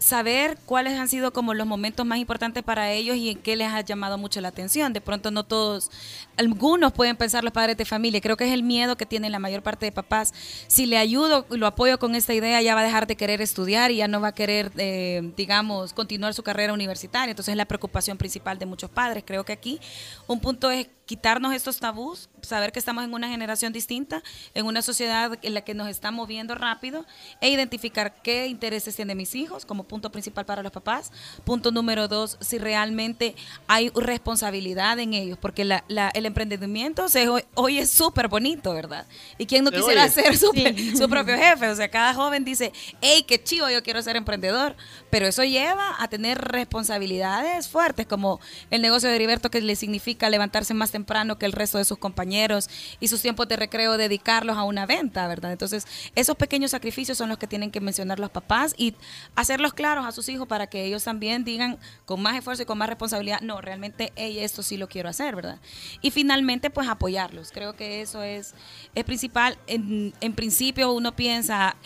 saber 0.00 0.56
cuáles 0.64 0.98
han 0.98 1.08
sido 1.08 1.30
como 1.32 1.52
los 1.52 1.66
momentos 1.66 2.06
más 2.06 2.18
importantes 2.18 2.62
para 2.62 2.90
ellos 2.90 3.16
y 3.16 3.28
en 3.28 3.38
qué 3.38 3.54
les 3.54 3.68
ha 3.68 3.82
llamado 3.82 4.16
mucho 4.16 4.40
la 4.40 4.48
atención. 4.48 4.94
De 4.94 5.02
pronto 5.02 5.30
no 5.30 5.44
todos, 5.44 5.90
algunos 6.38 6.92
pueden 6.92 7.16
pensar 7.16 7.44
los 7.44 7.52
padres 7.52 7.76
de 7.76 7.84
familia. 7.84 8.20
Creo 8.22 8.36
que 8.36 8.46
es 8.46 8.52
el 8.52 8.62
miedo 8.62 8.96
que 8.96 9.04
tienen 9.04 9.30
la 9.30 9.38
mayor 9.38 9.62
parte 9.62 9.84
de 9.84 9.92
papás. 9.92 10.32
Si 10.68 10.86
le 10.86 10.96
ayudo 10.96 11.46
y 11.50 11.58
lo 11.58 11.66
apoyo 11.66 11.98
con 11.98 12.14
esta 12.14 12.32
idea, 12.32 12.62
ya 12.62 12.74
va 12.74 12.80
a 12.80 12.84
dejar 12.84 13.06
de 13.06 13.14
querer 13.14 13.42
estudiar 13.42 13.90
y 13.90 13.96
ya 13.96 14.08
no 14.08 14.22
va 14.22 14.28
a 14.28 14.34
querer, 14.34 14.72
eh, 14.78 15.32
digamos, 15.36 15.92
continuar 15.92 16.32
su 16.32 16.42
carrera 16.42 16.72
universitaria. 16.72 17.30
Entonces 17.30 17.52
es 17.52 17.58
la 17.58 17.66
preocupación 17.66 18.16
principal 18.16 18.58
de 18.58 18.64
muchos 18.64 18.88
padres. 18.88 19.22
Creo 19.26 19.44
que 19.44 19.52
aquí 19.52 19.80
un 20.26 20.40
punto 20.40 20.70
es 20.70 20.88
quitarnos 21.10 21.52
estos 21.52 21.78
tabús, 21.80 22.28
saber 22.40 22.70
que 22.70 22.78
estamos 22.78 23.02
en 23.02 23.12
una 23.12 23.28
generación 23.28 23.72
distinta, 23.72 24.22
en 24.54 24.64
una 24.64 24.80
sociedad 24.80 25.36
en 25.42 25.54
la 25.54 25.62
que 25.62 25.74
nos 25.74 25.88
está 25.88 26.12
moviendo 26.12 26.54
rápido 26.54 27.04
e 27.40 27.48
identificar 27.50 28.22
qué 28.22 28.46
intereses 28.46 28.94
tienen 28.94 29.16
mis 29.16 29.34
hijos 29.34 29.64
como 29.66 29.82
punto 29.82 30.12
principal 30.12 30.44
para 30.46 30.62
los 30.62 30.70
papás. 30.70 31.10
Punto 31.44 31.72
número 31.72 32.06
dos, 32.06 32.36
si 32.40 32.58
realmente 32.58 33.34
hay 33.66 33.90
responsabilidad 33.90 35.00
en 35.00 35.14
ellos, 35.14 35.36
porque 35.36 35.64
la- 35.64 35.82
la- 35.88 36.10
el 36.10 36.26
emprendimiento 36.26 37.08
se, 37.08 37.28
hoy, 37.28 37.42
hoy 37.54 37.78
es 37.78 37.90
súper 37.90 38.28
bonito, 38.28 38.72
¿verdad? 38.72 39.04
¿Y 39.36 39.46
quién 39.46 39.64
no 39.64 39.72
quisiera 39.72 40.04
oye. 40.04 40.12
ser 40.12 40.36
su, 40.38 40.52
Sí. 40.54 40.94
su 40.96 41.08
propio 41.08 41.36
jefe? 41.36 41.70
O 41.70 41.74
sea, 41.74 41.90
cada 41.90 42.14
joven 42.14 42.44
dice, 42.44 42.72
hey, 43.00 43.24
qué 43.26 43.42
chivo, 43.42 43.68
yo 43.68 43.82
quiero 43.82 44.00
ser 44.00 44.14
emprendedor, 44.14 44.76
pero 45.10 45.26
eso 45.26 45.42
lleva 45.42 45.96
a 45.98 46.06
tener 46.06 46.38
responsabilidades 46.40 47.66
fuertes, 47.68 48.06
como 48.06 48.38
el 48.70 48.80
negocio 48.80 49.08
de 49.08 49.16
Heriberto, 49.16 49.50
que 49.50 49.60
le 49.60 49.74
significa 49.74 50.30
levantarse 50.30 50.72
más 50.72 50.92
temprano 50.92 50.99
que 51.38 51.46
el 51.46 51.52
resto 51.52 51.78
de 51.78 51.84
sus 51.84 51.98
compañeros 51.98 52.68
y 53.00 53.08
sus 53.08 53.22
tiempos 53.22 53.48
de 53.48 53.56
recreo 53.56 53.96
dedicarlos 53.96 54.56
a 54.56 54.64
una 54.64 54.86
venta, 54.86 55.26
¿verdad? 55.28 55.52
Entonces, 55.52 55.86
esos 56.14 56.36
pequeños 56.36 56.70
sacrificios 56.70 57.18
son 57.18 57.28
los 57.28 57.38
que 57.38 57.46
tienen 57.46 57.70
que 57.70 57.80
mencionar 57.80 58.18
los 58.18 58.30
papás 58.30 58.74
y 58.76 58.94
hacerlos 59.34 59.72
claros 59.74 60.06
a 60.06 60.12
sus 60.12 60.28
hijos 60.28 60.46
para 60.46 60.66
que 60.68 60.84
ellos 60.84 61.04
también 61.04 61.44
digan 61.44 61.78
con 62.04 62.20
más 62.22 62.36
esfuerzo 62.36 62.62
y 62.62 62.66
con 62.66 62.78
más 62.78 62.88
responsabilidad, 62.88 63.40
no, 63.40 63.60
realmente 63.60 64.12
hey, 64.16 64.38
esto 64.40 64.62
sí 64.62 64.76
lo 64.76 64.88
quiero 64.88 65.08
hacer, 65.08 65.36
¿verdad? 65.36 65.58
Y 66.00 66.10
finalmente, 66.10 66.70
pues 66.70 66.88
apoyarlos. 66.88 67.50
Creo 67.52 67.74
que 67.74 68.00
eso 68.00 68.22
es, 68.22 68.54
es 68.94 69.04
principal. 69.04 69.58
En, 69.66 70.14
en 70.20 70.32
principio 70.34 70.92
uno 70.92 71.14
piensa, 71.14 71.76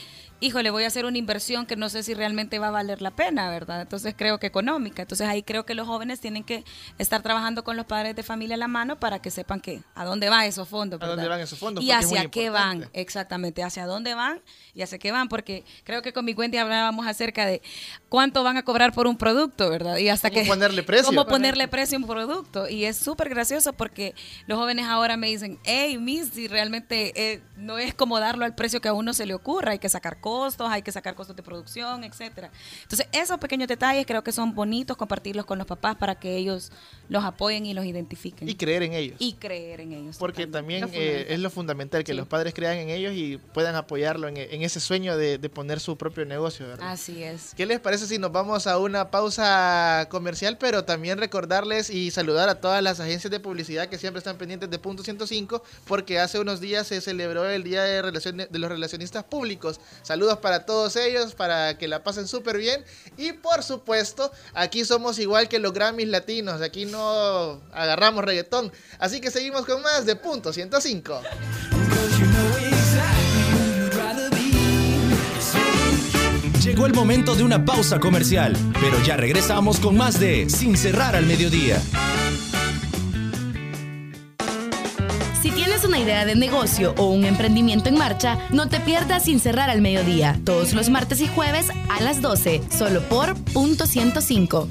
híjole, 0.40 0.70
voy 0.70 0.85
a 0.85 0.88
hacer 0.88 1.05
una 1.07 1.18
inversión 1.18 1.66
que 1.66 1.77
no 1.77 1.88
sé 1.88 2.03
si 2.03 2.14
realmente 2.14 2.59
va 2.59 2.68
a 2.68 2.70
valer 2.70 3.01
la 3.01 3.11
pena, 3.11 3.49
¿verdad? 3.51 3.81
Entonces 3.81 4.14
creo 4.16 4.38
que 4.38 4.47
económica. 4.47 5.03
Entonces 5.03 5.27
ahí 5.27 5.42
creo 5.42 5.64
que 5.64 5.75
los 5.75 5.87
jóvenes 5.87 6.20
tienen 6.20 6.44
que 6.44 6.64
estar 6.99 7.23
trabajando 7.23 7.64
con 7.64 7.77
los 7.77 7.87
padres 7.87 8.14
de 8.14 8.23
familia 8.23 8.55
a 8.57 8.59
la 8.59 8.68
mano 8.68 8.99
para 8.99 9.20
que 9.20 9.31
sepan 9.31 9.61
que 9.61 9.83
a 9.94 10.05
dónde 10.05 10.29
van 10.29 10.44
esos 10.44 10.68
fondos, 10.68 11.01
¿A 11.01 11.07
dónde 11.07 11.23
¿verdad? 11.23 11.37
van 11.37 11.44
esos 11.44 11.59
fondos? 11.59 11.83
Y 11.83 11.90
es 11.90 11.97
hacia 11.97 12.29
qué 12.31 12.51
van, 12.51 12.88
exactamente, 12.92 13.62
hacia 13.62 13.87
dónde 13.87 14.14
van 14.14 14.40
y 14.75 14.83
hacia 14.83 14.99
qué 14.99 15.12
van, 15.12 15.29
porque 15.29 15.64
creo 15.85 16.03
que 16.03 16.12
con 16.12 16.25
mi 16.25 16.35
Wendy 16.35 16.59
hablábamos 16.59 17.07
acerca 17.07 17.47
de 17.47 17.62
cuánto 18.14 18.44
van 18.44 18.57
a 18.57 18.62
cobrar 18.62 18.92
por 18.92 19.09
un 19.09 19.16
producto, 19.16 19.68
¿verdad? 19.70 19.96
Y 19.96 20.09
hasta 20.09 20.31
¿Cómo 20.31 20.42
que 20.42 20.46
ponerle 20.48 20.83
precio? 20.85 21.07
cómo 21.07 21.27
ponerle 21.27 21.66
precio 21.66 21.98
a 21.98 22.00
un 22.00 22.07
producto 22.07 22.68
y 22.68 22.85
es 22.85 22.96
súper 22.96 23.29
gracioso 23.29 23.72
porque 23.72 24.14
los 24.46 24.57
jóvenes 24.57 24.87
ahora 24.87 25.16
me 25.16 25.27
dicen, 25.27 25.59
hey, 25.64 25.98
Miss, 25.98 26.29
si 26.33 26.46
realmente 26.46 27.12
eh, 27.16 27.40
no 27.57 27.77
es 27.79 27.92
como 27.92 28.20
darlo 28.20 28.44
al 28.44 28.55
precio 28.55 28.81
que 28.81 28.87
a 28.87 28.92
uno 28.92 29.14
se 29.14 29.27
le 29.27 29.35
ocurra, 29.35 29.72
hay 29.72 29.81
que 29.81 29.88
sacar 29.88 30.20
costos, 30.20 30.70
hay 30.70 30.83
que 30.83 30.92
sacar 30.92 31.16
costos 31.16 31.35
de 31.35 31.42
producción, 31.42 32.05
etcétera. 32.05 32.53
Entonces, 32.83 33.09
esos 33.11 33.38
pequeños 33.38 33.66
detalles 33.66 34.07
creo 34.07 34.22
que 34.22 34.31
son 34.31 34.55
bonitos 34.55 34.96
compartirlos 34.96 35.44
con 35.44 35.59
los 35.59 35.66
papás 35.66 35.96
para 35.96 36.14
que 36.14 36.37
ellos 36.37 36.70
los 37.09 37.24
apoyen 37.24 37.66
y 37.66 37.74
los 37.74 37.85
identifiquen. 37.85 38.48
Y 38.48 38.55
creer 38.55 38.85
en 38.85 38.92
ellos. 38.92 39.16
Y 39.18 39.33
creer 39.33 39.81
en 39.81 39.90
ellos. 39.92 40.18
Porque 40.18 40.46
también 40.46 40.83
Lo 40.83 40.88
eh, 40.92 41.27
es 41.35 41.40
lo 41.40 41.50
fundamental, 41.50 42.05
que 42.05 42.12
Sí. 42.12 42.16
los 42.16 42.29
padres 42.29 42.55
crean 42.55 42.77
en 42.77 42.90
ellos 42.90 43.12
y 43.12 43.38
puedan 43.38 43.74
apoyarlo 43.74 44.29
en, 44.29 44.37
en 44.37 44.62
ese 44.62 44.79
sueño 44.79 45.16
de, 45.16 45.38
de 45.38 45.48
poner 45.48 45.81
su 45.81 45.96
propio 45.96 46.24
negocio, 46.24 46.68
¿verdad? 46.68 46.92
Así 46.92 47.24
es. 47.24 47.55
¿Qué 47.57 47.66
les 47.66 47.81
parece 47.81 48.04
si 48.07 48.19
nos 48.19 48.33
vamos 48.33 48.67
a 48.67 48.79
una 48.79 49.11
pausa 49.11 50.07
comercial, 50.11 50.59
pero 50.59 50.85
también 50.85 51.19
recordarles 51.19 51.90
y 51.90 52.11
saludar 52.11 52.49
a 52.49 52.61
todas 52.61 52.83
las 52.83 53.01
agencias 53.01 53.31
de 53.31 53.40
publicidad 53.40 53.88
que 53.88 53.99
siempre 53.99 54.19
están 54.19 54.37
pendientes 54.37 54.71
de 54.71 54.79
Punto 54.79 55.03
105, 55.03 55.62
porque 55.87 56.19
hace 56.19 56.38
unos 56.38 56.61
días 56.61 56.87
se 56.87 57.01
celebró 57.01 57.49
el 57.49 57.62
Día 57.62 57.83
de, 57.83 58.49
de 58.51 58.59
los 58.59 58.71
Relacionistas 58.71 59.25
Públicos. 59.25 59.81
Saludos 60.03 60.38
para 60.38 60.67
todos 60.67 60.97
ellos, 60.97 61.35
para 61.35 61.79
que 61.79 61.88
la 61.88 62.03
pasen 62.03 62.29
súper 62.29 62.59
bien. 62.59 62.85
Y 63.17 63.33
por 63.33 63.62
supuesto, 63.62 64.31
aquí 64.55 64.85
somos 64.85 65.19
igual 65.19 65.49
que 65.49 65.59
los 65.59 65.73
Grammys 65.73 66.09
latinos, 66.09 66.62
aquí 66.62 66.85
no 66.85 67.61
agarramos 67.73 68.25
reggaetón. 68.25 68.73
Así 68.99 69.21
que 69.21 69.31
seguimos 69.31 69.64
con 69.67 69.83
más 69.83 70.07
de 70.07 70.17
Punto 70.17 70.53
105. 70.53 71.21
Llegó 76.64 76.87
el 76.87 76.94
momento 76.94 77.35
de 77.35 77.42
una 77.42 77.62
pausa 77.62 78.00
comercial, 78.00 78.57
pero 78.81 78.98
ya 79.03 79.18
regresamos 79.18 79.79
con 79.79 79.98
más 79.98 80.18
de 80.18 80.48
Sin 80.48 80.79
cerrar 80.79 81.14
al 81.14 81.27
mediodía. 81.27 81.79
Si 85.42 85.50
tienes 85.50 85.85
una 85.85 85.98
idea 85.98 86.24
de 86.24 86.35
negocio 86.35 86.94
o 86.96 87.11
un 87.11 87.27
emprendimiento 87.27 87.90
en 87.90 87.98
marcha, 87.98 88.38
no 88.48 88.70
te 88.70 88.81
pierdas 88.81 89.24
sin 89.24 89.40
cerrar 89.40 89.68
al 89.68 89.83
mediodía, 89.83 90.40
todos 90.46 90.72
los 90.72 90.88
martes 90.88 91.20
y 91.20 91.29
jueves 91.29 91.68
a 91.90 92.00
las 92.00 92.22
12, 92.22 92.62
solo 92.70 93.03
por 93.11 93.35
punto 93.53 93.87
105. 93.87 94.66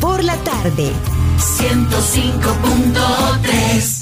Por 0.00 0.24
la 0.24 0.38
tarde. 0.38 0.90
105.3 1.36 4.01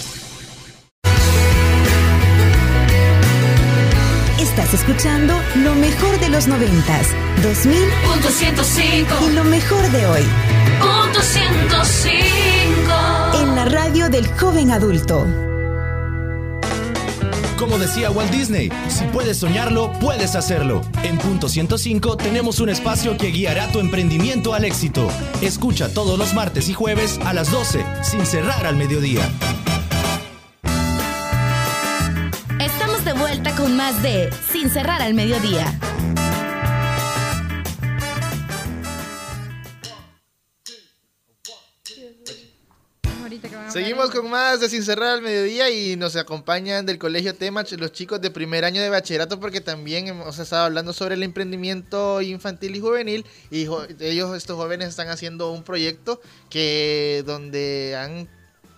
Estás 4.71 4.87
escuchando 4.87 5.33
lo 5.65 5.75
mejor 5.75 6.17
de 6.21 6.29
los 6.29 6.47
noventas, 6.47 7.05
2000 7.43 7.77
Punto 8.05 8.29
105. 8.29 9.13
y 9.27 9.33
lo 9.33 9.43
mejor 9.43 9.81
de 9.91 10.05
hoy. 10.05 10.21
Punto 10.79 11.21
105. 11.21 13.41
En 13.41 13.53
la 13.53 13.65
radio 13.65 14.07
del 14.07 14.25
joven 14.39 14.71
adulto. 14.71 15.27
Como 17.59 17.77
decía 17.79 18.11
Walt 18.11 18.31
Disney, 18.31 18.71
si 18.87 19.03
puedes 19.07 19.39
soñarlo, 19.39 19.91
puedes 19.99 20.35
hacerlo. 20.35 20.83
En 21.03 21.17
Punto 21.17 21.49
105 21.49 22.15
tenemos 22.15 22.61
un 22.61 22.69
espacio 22.69 23.17
que 23.17 23.31
guiará 23.31 23.69
tu 23.73 23.81
emprendimiento 23.81 24.53
al 24.53 24.63
éxito. 24.63 25.09
Escucha 25.41 25.93
todos 25.93 26.17
los 26.17 26.33
martes 26.33 26.69
y 26.69 26.73
jueves 26.73 27.19
a 27.25 27.33
las 27.33 27.51
12, 27.51 27.85
sin 28.03 28.25
cerrar 28.25 28.65
al 28.65 28.77
mediodía. 28.77 29.29
De 33.81 34.29
Sin 34.51 34.69
cerrar 34.69 35.01
al 35.01 35.15
mediodía. 35.15 35.65
Seguimos 43.69 44.11
con 44.11 44.29
más 44.29 44.59
de 44.59 44.69
Sin 44.69 44.83
Cerrar 44.83 45.15
al 45.15 45.21
Mediodía 45.23 45.71
y 45.71 45.95
nos 45.95 46.15
acompañan 46.15 46.85
del 46.85 46.99
Colegio 46.99 47.33
Temach 47.33 47.71
los 47.71 47.91
chicos 47.91 48.21
de 48.21 48.29
primer 48.29 48.65
año 48.65 48.81
de 48.81 48.89
bachillerato 48.89 49.39
porque 49.39 49.61
también 49.61 50.07
hemos 50.07 50.37
estado 50.37 50.65
hablando 50.65 50.93
sobre 50.93 51.15
el 51.15 51.23
emprendimiento 51.23 52.21
infantil 52.21 52.75
y 52.75 52.81
juvenil 52.81 53.25
y 53.49 53.67
ellos, 53.99 54.37
estos 54.37 54.57
jóvenes, 54.57 54.89
están 54.89 55.07
haciendo 55.09 55.51
un 55.51 55.63
proyecto 55.63 56.21
que 56.49 57.23
donde 57.25 57.97
han 57.97 58.29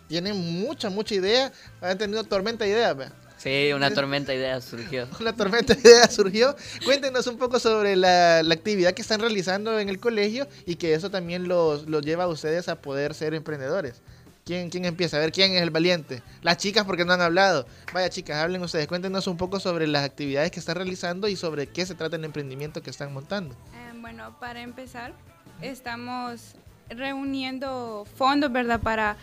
tienen 0.07 0.61
mucha, 0.61 0.89
mucha 0.89 1.15
idea, 1.15 1.51
han 1.81 1.97
tenido 1.97 2.23
tormenta 2.23 2.63
de 2.63 2.71
ideas. 2.71 2.95
Sí, 3.43 3.73
una 3.73 3.93
tormenta 3.93 4.31
de 4.31 4.37
ideas 4.37 4.63
surgió. 4.63 5.05
Una 5.19 5.35
tormenta 5.35 5.73
de 5.73 5.81
ideas 5.81 6.15
surgió. 6.15 6.55
Cuéntenos 6.85 7.27
un 7.27 7.37
poco 7.37 7.59
sobre 7.59 7.97
la, 7.97 8.41
la 8.41 8.53
actividad 8.53 8.93
que 8.93 9.01
están 9.01 9.19
realizando 9.19 9.77
en 9.79 9.89
el 9.89 9.99
colegio 9.99 10.47
y 10.65 10.75
que 10.75 10.93
eso 10.93 11.11
también 11.11 11.49
los, 11.49 11.89
los 11.89 12.05
lleva 12.05 12.23
a 12.23 12.27
ustedes 12.27 12.69
a 12.69 12.81
poder 12.81 13.13
ser 13.13 13.33
emprendedores. 13.33 14.01
¿Quién, 14.45 14.69
¿Quién 14.69 14.85
empieza? 14.85 15.17
A 15.17 15.19
ver, 15.19 15.33
¿quién 15.33 15.51
es 15.51 15.61
el 15.61 15.71
valiente? 15.71 16.23
Las 16.41 16.55
chicas, 16.55 16.85
porque 16.85 17.03
no 17.03 17.11
han 17.11 17.19
hablado. 17.19 17.67
Vaya, 17.93 18.09
chicas, 18.09 18.37
hablen 18.37 18.61
ustedes. 18.61 18.87
Cuéntenos 18.87 19.27
un 19.27 19.35
poco 19.35 19.59
sobre 19.59 19.87
las 19.87 20.05
actividades 20.05 20.49
que 20.49 20.61
están 20.61 20.75
realizando 20.75 21.27
y 21.27 21.35
sobre 21.35 21.67
qué 21.67 21.85
se 21.85 21.95
trata 21.95 22.15
el 22.15 22.23
emprendimiento 22.23 22.81
que 22.81 22.91
están 22.91 23.13
montando. 23.13 23.55
Eh, 23.73 23.97
bueno, 23.99 24.37
para 24.39 24.61
empezar, 24.61 25.13
estamos 25.61 26.55
reuniendo 26.89 28.05
fondos, 28.15 28.53
¿verdad? 28.53 28.79
Para 28.79 29.17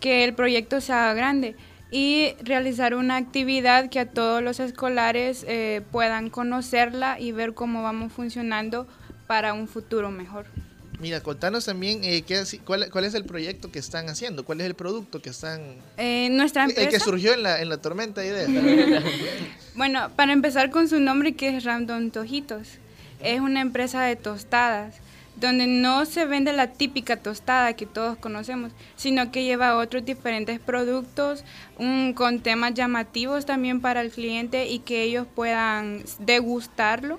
que 0.00 0.24
el 0.24 0.34
proyecto 0.34 0.80
sea 0.80 1.12
grande 1.12 1.56
y 1.90 2.34
realizar 2.42 2.94
una 2.94 3.16
actividad 3.16 3.88
que 3.90 4.00
a 4.00 4.10
todos 4.10 4.42
los 4.42 4.60
escolares 4.60 5.44
eh, 5.48 5.82
puedan 5.92 6.30
conocerla 6.30 7.20
y 7.20 7.32
ver 7.32 7.54
cómo 7.54 7.82
vamos 7.82 8.12
funcionando 8.12 8.86
para 9.26 9.54
un 9.54 9.68
futuro 9.68 10.10
mejor. 10.10 10.46
Mira, 10.98 11.20
contanos 11.20 11.66
también 11.66 12.02
eh, 12.04 12.22
qué, 12.22 12.42
cuál, 12.64 12.90
cuál 12.90 13.04
es 13.04 13.14
el 13.14 13.24
proyecto 13.24 13.70
que 13.70 13.78
están 13.78 14.08
haciendo, 14.08 14.44
cuál 14.44 14.62
es 14.62 14.66
el 14.66 14.74
producto 14.74 15.20
que 15.20 15.28
están... 15.28 15.60
Eh, 15.98 16.28
nuestra 16.30 16.64
El 16.64 16.74
que 16.74 16.84
empresa... 16.84 17.04
surgió 17.04 17.34
en 17.34 17.42
la, 17.42 17.60
en 17.60 17.68
la 17.68 17.76
tormenta 17.78 18.22
de 18.22 18.28
ideas. 18.28 19.02
Bueno, 19.74 20.10
para 20.16 20.32
empezar 20.32 20.70
con 20.70 20.88
su 20.88 20.98
nombre 21.00 21.34
que 21.34 21.54
es 21.54 21.64
Random 21.64 22.10
Tojitos. 22.10 22.66
Es 23.20 23.40
una 23.40 23.60
empresa 23.60 24.02
de 24.04 24.16
tostadas, 24.16 24.94
donde 25.36 25.66
no 25.66 26.04
se 26.06 26.24
vende 26.24 26.52
la 26.52 26.68
típica 26.72 27.16
tostada 27.16 27.74
que 27.74 27.86
todos 27.86 28.16
conocemos, 28.16 28.72
sino 28.96 29.30
que 29.30 29.44
lleva 29.44 29.76
otros 29.76 30.04
diferentes 30.04 30.58
productos 30.60 31.44
un- 31.78 32.14
con 32.14 32.40
temas 32.40 32.74
llamativos 32.74 33.44
también 33.46 33.80
para 33.80 34.00
el 34.00 34.10
cliente 34.10 34.66
y 34.68 34.78
que 34.80 35.02
ellos 35.02 35.26
puedan 35.34 36.02
degustarlo 36.20 37.18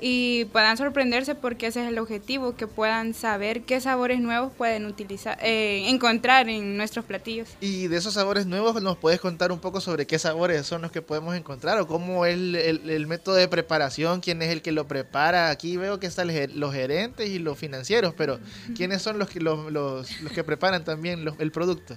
y 0.00 0.44
puedan 0.46 0.76
sorprenderse 0.76 1.34
porque 1.34 1.66
ese 1.68 1.82
es 1.82 1.88
el 1.88 1.98
objetivo, 1.98 2.56
que 2.56 2.66
puedan 2.66 3.14
saber 3.14 3.62
qué 3.62 3.80
sabores 3.80 4.20
nuevos 4.20 4.52
pueden 4.56 4.86
utilizar, 4.86 5.38
eh, 5.42 5.88
encontrar 5.88 6.48
en 6.48 6.76
nuestros 6.76 7.04
platillos. 7.04 7.48
Y 7.60 7.88
de 7.88 7.96
esos 7.96 8.14
sabores 8.14 8.46
nuevos, 8.46 8.80
¿nos 8.82 8.96
puedes 8.96 9.20
contar 9.20 9.50
un 9.52 9.58
poco 9.60 9.80
sobre 9.80 10.06
qué 10.06 10.18
sabores 10.18 10.66
son 10.66 10.82
los 10.82 10.92
que 10.92 11.02
podemos 11.02 11.34
encontrar 11.36 11.78
o 11.80 11.86
cómo 11.86 12.26
es 12.26 12.34
el, 12.34 12.54
el- 12.56 12.90
el 12.90 13.06
método 13.06 13.34
de 13.34 13.48
preparación, 13.48 14.20
quién 14.20 14.40
es 14.42 14.50
el 14.50 14.62
que 14.62 14.72
lo 14.72 14.86
prepara? 14.86 15.50
Aquí 15.50 15.76
veo 15.76 15.98
que 16.00 16.06
están 16.06 16.28
los 16.58 16.72
gerentes 16.74 17.28
y 17.28 17.38
los 17.38 17.58
financieros, 17.58 18.14
pero 18.16 18.38
¿quiénes 18.76 19.02
son 19.02 19.18
los 19.18 19.28
que, 19.28 19.40
los, 19.40 19.72
los- 19.72 20.20
los 20.20 20.32
que 20.32 20.44
preparan 20.44 20.84
también 20.84 21.24
los- 21.24 21.38
el 21.40 21.50
producto? 21.52 21.96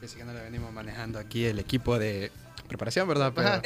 Pensé 0.00 0.18
que 0.18 0.24
no 0.24 0.34
le 0.34 0.40
venimos 0.42 0.70
manejando 0.72 1.18
aquí 1.18 1.46
el 1.46 1.58
equipo 1.58 1.98
de 1.98 2.30
preparación, 2.76 3.06
¿verdad? 3.08 3.32
Pero. 3.34 3.62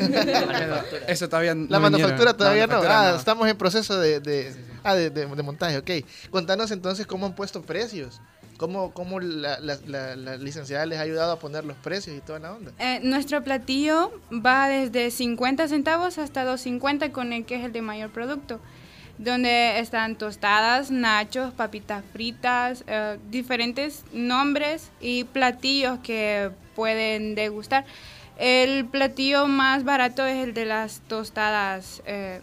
Pero 0.00 1.06
eso 1.08 1.28
todavía 1.28 1.54
no 1.54 1.66
La 1.68 1.80
manufactura 1.80 2.36
todavía 2.36 2.66
La 2.66 2.74
no. 2.74 2.80
manufactura 2.82 3.14
Ah, 3.14 3.16
estamos 3.18 3.48
en 3.48 3.56
proceso 3.56 3.98
de, 3.98 4.20
de- 4.20 4.54
ah, 4.84 4.94
de, 4.94 5.10
de- 5.10 5.26
de 5.26 5.42
montaje, 5.42 5.78
ok. 5.78 5.90
Contanos 6.30 6.70
entonces 6.70 7.06
cómo 7.06 7.26
han 7.26 7.34
puesto 7.34 7.62
precios. 7.62 8.20
¿Cómo, 8.56 8.92
cómo 8.92 9.20
la, 9.20 9.58
la- 9.60 9.78
la- 9.86 10.16
la 10.16 10.36
licenciada 10.36 10.84
les 10.84 10.98
ha 10.98 11.02
ayudado 11.02 11.32
a 11.32 11.38
poner 11.38 11.64
los 11.64 11.78
precios 11.78 12.14
y 12.14 12.20
toda 12.20 12.40
la 12.40 12.52
onda? 12.52 12.72
Eh, 12.78 13.00
nuestro 13.02 13.42
platillo 13.42 14.12
va 14.30 14.68
desde 14.68 15.10
50 15.10 15.66
centavos 15.68 16.18
hasta 16.18 16.44
2.50 16.44 17.10
con 17.10 17.32
el 17.32 17.46
que 17.46 17.54
es 17.56 17.64
el 17.64 17.72
de 17.72 17.80
mayor 17.80 18.10
producto, 18.10 18.60
donde 19.16 19.78
están 19.78 20.16
tostadas, 20.16 20.90
nachos, 20.90 21.54
papitas 21.54 22.04
fritas, 22.12 22.84
eh, 22.86 23.16
diferentes 23.30 24.02
nombres 24.12 24.90
y 25.00 25.24
platillos 25.24 25.98
que 26.00 26.50
pueden 26.76 27.34
degustar. 27.34 27.86
El 28.40 28.86
platillo 28.86 29.46
más 29.46 29.84
barato 29.84 30.24
es 30.24 30.42
el 30.42 30.54
de 30.54 30.64
las 30.64 31.00
tostadas 31.00 32.02
eh, 32.06 32.40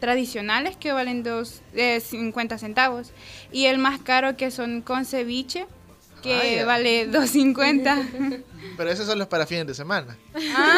tradicionales 0.00 0.76
que 0.76 0.90
valen 0.90 1.22
dos, 1.22 1.62
eh, 1.72 2.00
50 2.00 2.58
centavos. 2.58 3.12
Y 3.52 3.66
el 3.66 3.78
más 3.78 4.00
caro 4.00 4.36
que 4.36 4.50
son 4.50 4.82
con 4.82 5.04
ceviche 5.04 5.66
que 6.26 6.36
Vaya. 6.38 6.64
vale 6.66 7.08
2.50. 7.10 8.42
Pero 8.76 8.90
eso 8.90 9.06
solo 9.06 9.22
es 9.22 9.28
para 9.28 9.46
fines 9.46 9.66
de 9.66 9.74
semana. 9.74 10.18
Ah. 10.54 10.76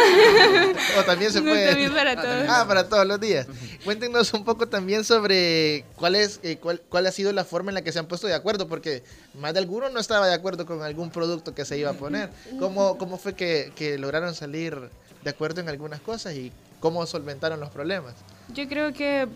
o 1.01 1.03
también 1.05 1.33
se 1.33 1.41
No, 1.41 1.51
puede. 1.51 1.67
también 1.69 1.93
para 1.93 2.15
todos. 2.15 2.45
Ah, 2.49 2.65
para 2.69 2.89
todos 2.89 3.05
los 3.07 3.19
días. 3.19 3.47
Cuéntenos 3.85 4.33
un 4.35 4.45
poco 4.45 4.69
también 4.69 5.03
sobre 5.05 5.85
cuál 5.97 6.15
es 6.15 6.39
eh, 6.45 6.59
cuál, 6.61 6.81
cuál 6.89 7.07
ha 7.07 7.13
sido 7.13 7.33
la 7.33 7.45
forma 7.45 7.71
en 7.71 7.75
la 7.75 7.83
que 7.83 7.91
se 7.91 7.99
han 7.99 8.07
puesto 8.07 8.27
de 8.29 8.35
acuerdo, 8.35 8.69
porque 8.69 9.03
más 9.35 9.53
de 9.53 9.59
alguno 9.59 9.89
no 9.91 9.99
estaba 9.99 10.29
de 10.29 10.35
acuerdo 10.35 10.65
con 10.65 10.83
algún 10.83 11.11
producto 11.11 11.55
que 11.55 11.65
se 11.65 11.77
iba 11.77 11.91
a 11.91 11.95
poner. 11.95 12.31
¿Cómo, 12.61 12.99
cómo 12.99 13.19
fue 13.19 13.35
que, 13.35 13.73
que 13.75 13.99
lograron 13.99 14.35
salir 14.35 14.79
de 15.25 15.31
acuerdo 15.31 15.61
en 15.61 15.69
algunas 15.69 16.01
cosas 16.01 16.35
y 16.35 16.53
cómo 16.79 17.05
solventaron 17.07 17.59
los 17.59 17.71
problemas? 17.71 18.15
Yo 18.55 18.69
creo 18.69 18.93
que 18.93 19.27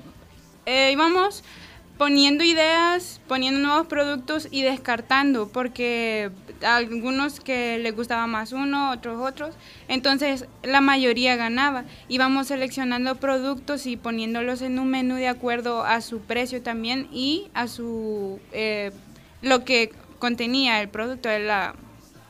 eh, 0.66 0.90
íbamos 0.92 1.42
poniendo 1.98 2.42
ideas, 2.44 3.20
poniendo 3.28 3.60
nuevos 3.60 3.86
productos 3.86 4.48
y 4.50 4.62
descartando, 4.62 5.48
porque 5.48 6.30
algunos 6.62 7.40
que 7.40 7.78
les 7.78 7.94
gustaba 7.94 8.26
más 8.26 8.52
uno, 8.52 8.90
otros 8.90 9.20
otros, 9.20 9.54
entonces 9.88 10.46
la 10.62 10.80
mayoría 10.80 11.36
ganaba. 11.36 11.84
Íbamos 12.08 12.48
seleccionando 12.48 13.16
productos 13.16 13.86
y 13.86 13.96
poniéndolos 13.96 14.62
en 14.62 14.78
un 14.78 14.88
menú 14.88 15.16
de 15.16 15.28
acuerdo 15.28 15.84
a 15.84 16.00
su 16.00 16.20
precio 16.20 16.62
también 16.62 17.08
y 17.12 17.50
a 17.54 17.68
su 17.68 18.40
eh, 18.52 18.90
lo 19.42 19.64
que 19.64 19.92
contenía 20.18 20.80
el 20.80 20.88
producto 20.88 21.28
la 21.38 21.74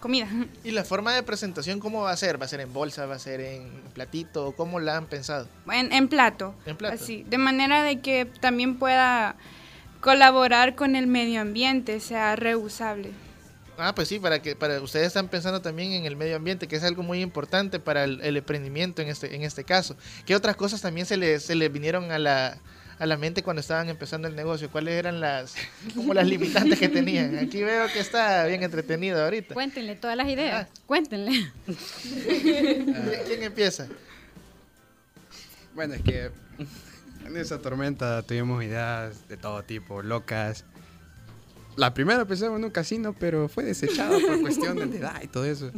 comida. 0.02 0.28
¿Y 0.64 0.72
la 0.72 0.84
forma 0.84 1.14
de 1.14 1.22
presentación 1.22 1.80
cómo 1.80 2.02
va 2.02 2.10
a 2.10 2.16
ser? 2.16 2.38
¿Va 2.38 2.44
a 2.44 2.48
ser 2.48 2.60
en 2.60 2.72
bolsa? 2.74 3.06
¿Va 3.06 3.14
a 3.14 3.18
ser 3.18 3.40
en 3.40 3.70
platito? 3.94 4.52
¿Cómo 4.56 4.80
la 4.80 4.98
han 4.98 5.06
pensado? 5.06 5.48
En, 5.72 5.90
en 5.92 6.08
plato. 6.08 6.54
En 6.66 6.76
plato. 6.76 6.96
Así, 6.96 7.24
de 7.28 7.38
manera 7.38 7.82
de 7.82 8.00
que 8.00 8.26
también 8.26 8.78
pueda 8.78 9.36
colaborar 10.02 10.74
con 10.74 10.96
el 10.96 11.06
medio 11.06 11.40
ambiente, 11.40 12.00
sea 12.00 12.36
reusable. 12.36 13.12
Ah, 13.78 13.94
pues 13.94 14.08
sí, 14.08 14.18
para 14.18 14.42
que 14.42 14.54
para 14.54 14.80
ustedes 14.80 15.06
están 15.06 15.28
pensando 15.28 15.62
también 15.62 15.92
en 15.92 16.04
el 16.04 16.16
medio 16.16 16.36
ambiente, 16.36 16.68
que 16.68 16.76
es 16.76 16.84
algo 16.84 17.02
muy 17.02 17.22
importante 17.22 17.80
para 17.80 18.04
el, 18.04 18.20
el 18.20 18.36
emprendimiento 18.36 19.00
en 19.00 19.08
este 19.08 19.34
en 19.34 19.42
este 19.42 19.64
caso. 19.64 19.96
¿Qué 20.26 20.36
otras 20.36 20.56
cosas 20.56 20.82
también 20.82 21.06
se 21.06 21.16
les 21.16 21.44
se 21.44 21.54
les 21.54 21.72
vinieron 21.72 22.10
a 22.10 22.18
la 22.18 22.58
a 22.98 23.06
la 23.06 23.16
mente 23.16 23.42
cuando 23.42 23.60
estaban 23.60 23.88
empezando 23.88 24.28
el 24.28 24.36
negocio? 24.36 24.70
¿Cuáles 24.70 24.94
eran 24.94 25.20
las 25.20 25.54
como 25.94 26.14
las 26.14 26.26
limitantes 26.26 26.78
que 26.78 26.88
tenían? 26.88 27.38
Aquí 27.38 27.62
veo 27.62 27.86
que 27.92 28.00
está 28.00 28.46
bien 28.46 28.62
entretenido 28.62 29.22
ahorita. 29.22 29.54
Cuéntenle 29.54 29.96
todas 29.96 30.16
las 30.16 30.28
ideas. 30.28 30.68
Cuéntenle. 30.86 31.50
¿Quién, 32.42 32.94
quién 33.26 33.42
empieza? 33.42 33.88
Bueno, 35.74 35.94
es 35.94 36.02
que 36.02 36.30
en 37.26 37.36
esa 37.36 37.58
tormenta 37.60 38.22
tuvimos 38.22 38.62
ideas 38.62 39.28
de 39.28 39.36
todo 39.36 39.62
tipo, 39.62 40.02
locas. 40.02 40.64
La 41.76 41.94
primera 41.94 42.24
pensamos 42.26 42.58
en 42.58 42.64
un 42.64 42.70
casino, 42.70 43.14
pero 43.18 43.48
fue 43.48 43.64
desechado 43.64 44.20
por 44.20 44.40
cuestión 44.42 44.90
de 44.90 44.98
edad 44.98 45.22
y 45.22 45.26
todo 45.26 45.44
eso. 45.46 45.70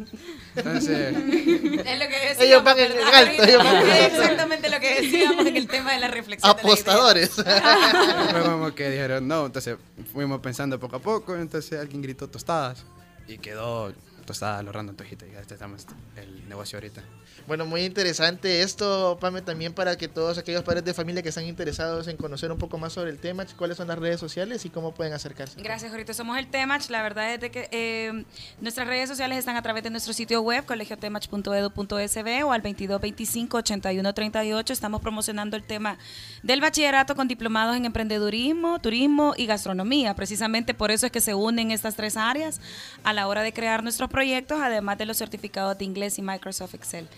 Entonces, 0.56 1.14
Es 1.16 1.98
lo 1.98 2.08
que 2.08 2.34
decíamos, 2.34 2.40
Ellos 2.40 2.64
van 2.64 2.78
en 2.78 2.92
el 2.92 2.98
alto, 3.14 3.42
ellos 3.44 3.58
van 3.64 3.76
en 3.76 3.82
el 3.82 3.90
alto. 3.92 4.22
exactamente 4.22 4.70
lo 4.70 4.80
que 4.80 5.00
decíamos 5.02 5.46
en 5.46 5.56
el 5.56 5.66
tema 5.68 5.92
de 5.92 6.00
la 6.00 6.08
reflexión. 6.08 6.50
de 6.56 6.56
la 6.56 6.62
idea. 6.62 6.72
Apostadores. 6.72 7.30
fue 7.30 8.42
como 8.42 8.74
que 8.74 8.90
dijeron 8.90 9.28
no, 9.28 9.46
entonces 9.46 9.76
fuimos 10.12 10.40
pensando 10.40 10.80
poco 10.80 10.96
a 10.96 11.00
poco, 11.00 11.36
entonces 11.36 11.78
alguien 11.78 12.02
gritó 12.02 12.28
tostadas 12.28 12.84
y 13.28 13.38
quedó 13.38 13.92
tostadas 14.24 14.64
los 14.64 14.74
random 14.74 14.96
tojitos 14.96 15.28
y 15.28 15.32
ya 15.32 15.40
estamos 15.40 15.86
el 16.16 16.48
negocio 16.48 16.78
ahorita. 16.78 17.02
Bueno, 17.46 17.66
muy 17.66 17.82
interesante 17.82 18.62
esto, 18.62 19.18
Pame, 19.20 19.42
también 19.42 19.74
para 19.74 19.96
que 19.96 20.08
todos 20.08 20.38
aquellos 20.38 20.62
padres 20.62 20.82
de 20.84 20.94
familia 20.94 21.22
que 21.22 21.28
están 21.28 21.44
interesados 21.44 22.08
en 22.08 22.16
conocer 22.16 22.50
un 22.50 22.56
poco 22.58 22.78
más 22.78 22.94
sobre 22.94 23.10
el 23.10 23.18
tema, 23.18 23.44
cuáles 23.58 23.76
son 23.76 23.88
las 23.88 23.98
redes 23.98 24.18
sociales 24.18 24.64
y 24.64 24.70
cómo 24.70 24.94
pueden 24.94 25.12
acercarse. 25.12 25.60
Gracias, 25.60 25.90
Jorito. 25.90 26.14
Somos 26.14 26.38
el 26.38 26.46
Temach. 26.46 26.88
La 26.88 27.02
verdad 27.02 27.34
es 27.34 27.40
de 27.40 27.50
que 27.50 27.68
eh, 27.70 28.24
nuestras 28.60 28.86
redes 28.86 29.10
sociales 29.10 29.38
están 29.38 29.56
a 29.56 29.62
través 29.62 29.82
de 29.82 29.90
nuestro 29.90 30.14
sitio 30.14 30.40
web, 30.40 30.64
colegiotemach.edu.sb 30.64 32.44
o 32.44 32.52
al 32.52 32.62
2225-8138. 32.62 34.70
Estamos 34.70 35.02
promocionando 35.02 35.56
el 35.56 35.64
tema 35.64 35.98
del 36.42 36.62
bachillerato 36.62 37.14
con 37.14 37.28
diplomados 37.28 37.76
en 37.76 37.84
emprendedurismo, 37.84 38.78
turismo 38.78 39.34
y 39.36 39.44
gastronomía. 39.46 40.14
Precisamente 40.14 40.72
por 40.72 40.90
eso 40.90 41.04
es 41.06 41.12
que 41.12 41.20
se 41.20 41.34
unen 41.34 41.70
estas 41.70 41.94
tres 41.94 42.16
áreas 42.16 42.62
a 43.02 43.12
la 43.12 43.28
hora 43.28 43.42
de 43.42 43.52
crear 43.52 43.82
nuestros 43.82 44.08
proyectos, 44.14 44.58
además 44.62 44.96
de 44.96 45.04
los 45.06 45.18
certificados 45.18 45.76
de 45.76 45.84
inglés 45.84 46.18
y 46.18 46.22
Microsoft 46.22 46.74
Excel. 46.74 47.08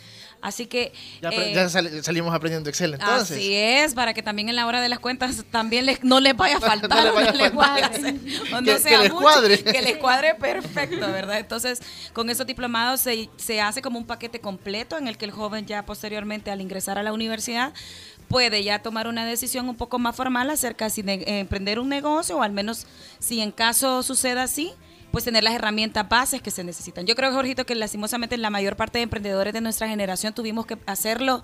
Así 0.43 0.67
que... 0.67 0.93
Ya, 1.23 1.31
eh, 1.31 1.53
ya 1.55 1.69
sal- 1.69 2.03
salimos 2.05 2.35
aprendiendo 2.35 2.69
Excel 2.69 2.95
entonces. 2.95 3.37
Así 3.39 3.55
es, 3.55 3.95
para 3.95 4.13
que 4.15 4.23
también 4.23 4.49
en 4.49 4.57
la 4.57 4.67
hora 4.67 4.81
de 4.81 4.89
las 4.89 4.99
cuentas 4.99 5.45
también 5.51 5.87
les, 5.87 6.05
no 6.05 6.21
les 6.21 6.37
vaya 6.37 6.57
a 6.59 6.61
faltar, 6.73 6.91
No 6.91 7.03
les 7.05 7.15
vaya 7.15 7.29
a 7.31 7.33
no 7.33 7.39
les 7.39 7.55
vaya 7.55 7.87
a 7.87 7.89
hacer- 7.89 8.21
Que- 8.21 8.65
que 8.65 8.79
sea 8.79 9.01
les 9.03 9.13
mucho, 9.13 9.23
cuadre. 9.23 9.63
que 9.65 9.83
les 9.83 9.97
cuadre 9.99 10.35
perfecto, 10.35 11.01
¿verdad? 11.07 11.39
Entonces, 11.39 11.81
con 12.13 12.29
esos 12.31 12.47
diplomados 12.47 13.01
se, 13.01 13.29
se 13.37 13.61
hace 13.61 13.81
como 13.83 13.99
un 13.99 14.07
paquete 14.07 14.41
completo 14.41 14.99
en 14.99 15.07
el 15.09 15.17
que 15.17 15.25
el 15.27 15.31
joven 15.31 15.67
ya 15.67 15.85
posteriormente 15.87 16.51
al 16.51 16.61
ingresar 16.61 16.99
a 16.99 17.03
la 17.03 17.13
universidad 17.13 17.73
puede 18.29 18.63
ya 18.65 18.81
tomar 18.83 19.07
una 19.07 19.25
decisión 19.25 19.69
un 19.69 19.77
poco 19.77 19.99
más 19.99 20.17
formal 20.17 20.51
acerca 20.51 20.91
si 20.91 21.03
de 21.03 21.15
eh, 21.15 21.39
emprender 21.41 21.79
un 21.79 21.89
negocio 21.89 22.37
o 22.39 22.43
al 22.43 22.51
menos 22.53 22.87
si 23.21 23.41
en 23.41 23.53
caso 23.53 24.03
suceda 24.03 24.43
así, 24.43 24.73
pues 25.17 25.25
tener 25.25 25.43
las 25.43 25.55
herramientas 25.55 26.07
bases 26.07 26.43
que 26.43 26.51
se 26.51 26.63
necesitan. 26.63 27.07
Yo 27.07 27.15
creo, 27.15 27.33
Jorgito, 27.33 27.65
que 27.65 27.75
lastimosamente 27.75 28.37
la 28.37 28.51
mayor 28.51 28.77
parte 28.77 28.99
de 28.99 29.05
emprendedores 29.05 29.55
de 29.55 29.63
nuestra 29.63 29.89
generación 29.89 30.35
tuvimos 30.35 30.67
que 30.67 30.77
hacerlo 30.85 31.43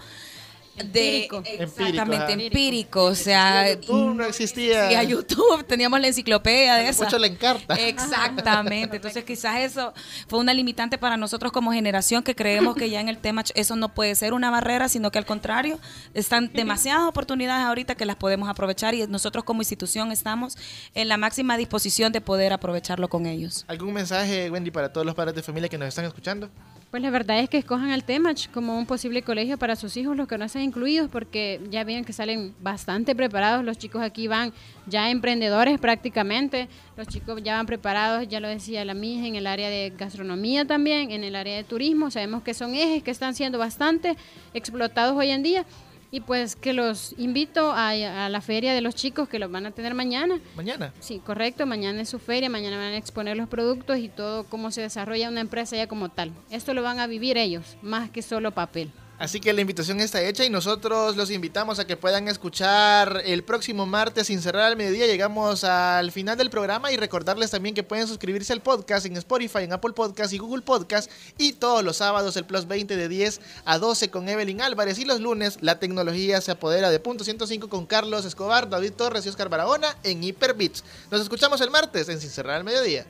de 0.76 1.24
Empírico. 1.24 1.42
exactamente 1.44 2.32
Empírico, 2.32 2.46
empírico, 2.46 3.04
o 3.04 3.14
sea, 3.14 3.74
YouTube 3.74 4.14
no 4.14 4.24
existía. 4.24 4.88
Sí, 4.88 4.94
a 4.94 5.02
YouTube 5.02 5.64
teníamos 5.64 6.00
la 6.00 6.08
enciclopedia 6.08 6.76
de 6.76 6.88
esa. 6.88 7.04
Mucho 7.04 7.18
le 7.18 7.28
encarta. 7.28 7.74
Exactamente. 7.74 8.96
Entonces, 8.96 9.24
quizás 9.24 9.60
eso 9.60 9.92
fue 10.28 10.38
una 10.38 10.54
limitante 10.54 10.98
para 10.98 11.16
nosotros 11.16 11.52
como 11.52 11.72
generación 11.72 12.22
que 12.22 12.34
creemos 12.34 12.74
que 12.74 12.88
ya 12.88 13.00
en 13.00 13.08
el 13.08 13.18
tema 13.18 13.44
eso 13.54 13.76
no 13.76 13.88
puede 13.90 14.14
ser 14.14 14.32
una 14.32 14.50
barrera, 14.50 14.88
sino 14.88 15.10
que 15.10 15.18
al 15.18 15.26
contrario, 15.26 15.78
están 16.14 16.50
demasiadas 16.52 17.06
oportunidades 17.06 17.66
ahorita 17.66 17.94
que 17.94 18.06
las 18.06 18.16
podemos 18.16 18.48
aprovechar 18.48 18.94
y 18.94 19.06
nosotros 19.06 19.44
como 19.44 19.60
institución 19.60 20.12
estamos 20.12 20.56
en 20.94 21.08
la 21.08 21.16
máxima 21.16 21.56
disposición 21.56 22.12
de 22.12 22.20
poder 22.20 22.52
aprovecharlo 22.52 23.08
con 23.08 23.26
ellos. 23.26 23.64
¿Algún 23.68 23.92
mensaje, 23.92 24.50
Wendy, 24.50 24.70
para 24.70 24.92
todos 24.92 25.06
los 25.06 25.14
padres 25.14 25.34
de 25.34 25.42
familia 25.42 25.68
que 25.68 25.78
nos 25.78 25.88
están 25.88 26.04
escuchando? 26.04 26.50
Pues 26.92 27.02
la 27.02 27.08
verdad 27.08 27.38
es 27.38 27.48
que 27.48 27.56
escojan 27.56 27.88
el 27.88 28.04
Temach 28.04 28.50
como 28.50 28.76
un 28.76 28.84
posible 28.84 29.22
colegio 29.22 29.56
para 29.56 29.76
sus 29.76 29.96
hijos, 29.96 30.14
los 30.14 30.28
que 30.28 30.36
no 30.36 30.44
están 30.44 30.60
incluidos, 30.60 31.08
porque 31.08 31.58
ya 31.70 31.84
ven 31.84 32.04
que 32.04 32.12
salen 32.12 32.54
bastante 32.60 33.16
preparados. 33.16 33.64
Los 33.64 33.78
chicos 33.78 34.02
aquí 34.02 34.28
van 34.28 34.52
ya 34.86 35.08
emprendedores 35.08 35.80
prácticamente. 35.80 36.68
Los 36.98 37.08
chicos 37.08 37.42
ya 37.42 37.56
van 37.56 37.64
preparados, 37.64 38.28
ya 38.28 38.40
lo 38.40 38.48
decía 38.48 38.84
la 38.84 38.92
mija, 38.92 39.26
en 39.26 39.36
el 39.36 39.46
área 39.46 39.70
de 39.70 39.94
gastronomía 39.96 40.66
también, 40.66 41.12
en 41.12 41.24
el 41.24 41.34
área 41.34 41.56
de 41.56 41.64
turismo. 41.64 42.10
Sabemos 42.10 42.42
que 42.42 42.52
son 42.52 42.74
ejes 42.74 43.02
que 43.02 43.10
están 43.10 43.34
siendo 43.34 43.56
bastante 43.56 44.18
explotados 44.52 45.16
hoy 45.16 45.30
en 45.30 45.42
día. 45.42 45.64
Y 46.12 46.20
pues 46.20 46.54
que 46.54 46.72
los 46.74 47.14
invito 47.18 47.72
a, 47.72 47.88
a 47.88 48.28
la 48.28 48.40
feria 48.40 48.74
de 48.74 48.82
los 48.82 48.94
chicos 48.94 49.28
que 49.28 49.40
los 49.40 49.50
van 49.50 49.66
a 49.66 49.70
tener 49.72 49.94
mañana. 49.94 50.38
Mañana. 50.54 50.92
Sí, 51.00 51.18
correcto. 51.18 51.66
Mañana 51.66 52.02
es 52.02 52.10
su 52.10 52.20
feria, 52.20 52.48
mañana 52.48 52.76
van 52.76 52.92
a 52.92 52.96
exponer 52.98 53.36
los 53.36 53.48
productos 53.48 53.98
y 53.98 54.08
todo 54.08 54.44
cómo 54.44 54.70
se 54.70 54.82
desarrolla 54.82 55.28
una 55.30 55.40
empresa 55.40 55.74
ya 55.74 55.88
como 55.88 56.10
tal. 56.10 56.30
Esto 56.50 56.74
lo 56.74 56.82
van 56.82 57.00
a 57.00 57.06
vivir 57.08 57.38
ellos, 57.38 57.76
más 57.82 58.10
que 58.10 58.22
solo 58.22 58.52
papel. 58.52 58.92
Así 59.22 59.38
que 59.38 59.52
la 59.52 59.60
invitación 59.60 60.00
está 60.00 60.20
hecha 60.20 60.44
y 60.44 60.50
nosotros 60.50 61.14
los 61.14 61.30
invitamos 61.30 61.78
a 61.78 61.86
que 61.86 61.96
puedan 61.96 62.26
escuchar 62.26 63.22
el 63.24 63.44
próximo 63.44 63.86
martes 63.86 64.26
sin 64.26 64.42
cerrar 64.42 64.64
al 64.64 64.76
mediodía. 64.76 65.06
Llegamos 65.06 65.62
al 65.62 66.10
final 66.10 66.36
del 66.36 66.50
programa 66.50 66.90
y 66.90 66.96
recordarles 66.96 67.52
también 67.52 67.72
que 67.72 67.84
pueden 67.84 68.08
suscribirse 68.08 68.52
al 68.52 68.62
podcast 68.62 69.06
en 69.06 69.16
Spotify, 69.16 69.60
en 69.60 69.74
Apple 69.74 69.92
Podcast 69.92 70.32
y 70.32 70.38
Google 70.38 70.62
Podcast 70.62 71.08
y 71.38 71.52
todos 71.52 71.84
los 71.84 71.98
sábados 71.98 72.36
el 72.36 72.46
Plus 72.46 72.66
20 72.66 72.96
de 72.96 73.08
10 73.08 73.40
a 73.64 73.78
12 73.78 74.10
con 74.10 74.28
Evelyn 74.28 74.60
Álvarez 74.60 74.98
y 74.98 75.04
los 75.04 75.20
lunes 75.20 75.58
la 75.60 75.78
tecnología 75.78 76.40
se 76.40 76.50
apodera 76.50 76.90
de 76.90 76.98
punto 76.98 77.22
105 77.22 77.68
con 77.68 77.86
Carlos 77.86 78.24
Escobar, 78.24 78.68
David 78.68 78.94
Torres 78.94 79.24
y 79.24 79.28
Oscar 79.28 79.48
Barahona 79.48 79.96
en 80.02 80.24
Hyperbits. 80.24 80.82
Nos 81.12 81.20
escuchamos 81.20 81.60
el 81.60 81.70
martes 81.70 82.08
en 82.08 82.20
Sin 82.20 82.28
cerrar 82.28 82.56
al 82.56 82.64
mediodía. 82.64 83.06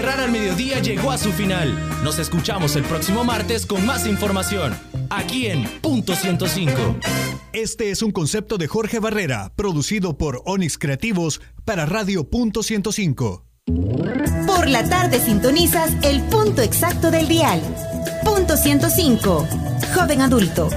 Cerrar 0.00 0.20
al 0.20 0.32
mediodía 0.32 0.78
llegó 0.80 1.10
a 1.10 1.18
su 1.18 1.30
final. 1.30 1.78
Nos 2.02 2.18
escuchamos 2.18 2.74
el 2.74 2.84
próximo 2.84 3.22
martes 3.22 3.66
con 3.66 3.84
más 3.84 4.06
información. 4.06 4.74
Aquí 5.10 5.48
en 5.48 5.64
Punto 5.82 6.16
105. 6.16 6.72
Este 7.52 7.90
es 7.90 8.00
un 8.00 8.10
concepto 8.10 8.56
de 8.56 8.66
Jorge 8.66 8.98
Barrera, 8.98 9.52
producido 9.56 10.16
por 10.16 10.40
Onyx 10.46 10.78
Creativos 10.78 11.42
para 11.66 11.84
Radio 11.84 12.30
Punto 12.30 12.62
105. 12.62 13.44
Por 14.46 14.68
la 14.68 14.88
tarde 14.88 15.20
sintonizas 15.20 15.92
el 16.02 16.22
punto 16.22 16.62
exacto 16.62 17.10
del 17.10 17.28
dial. 17.28 17.60
Punto 18.24 18.56
105. 18.56 19.46
Joven 19.94 20.22
adulto. 20.22 20.70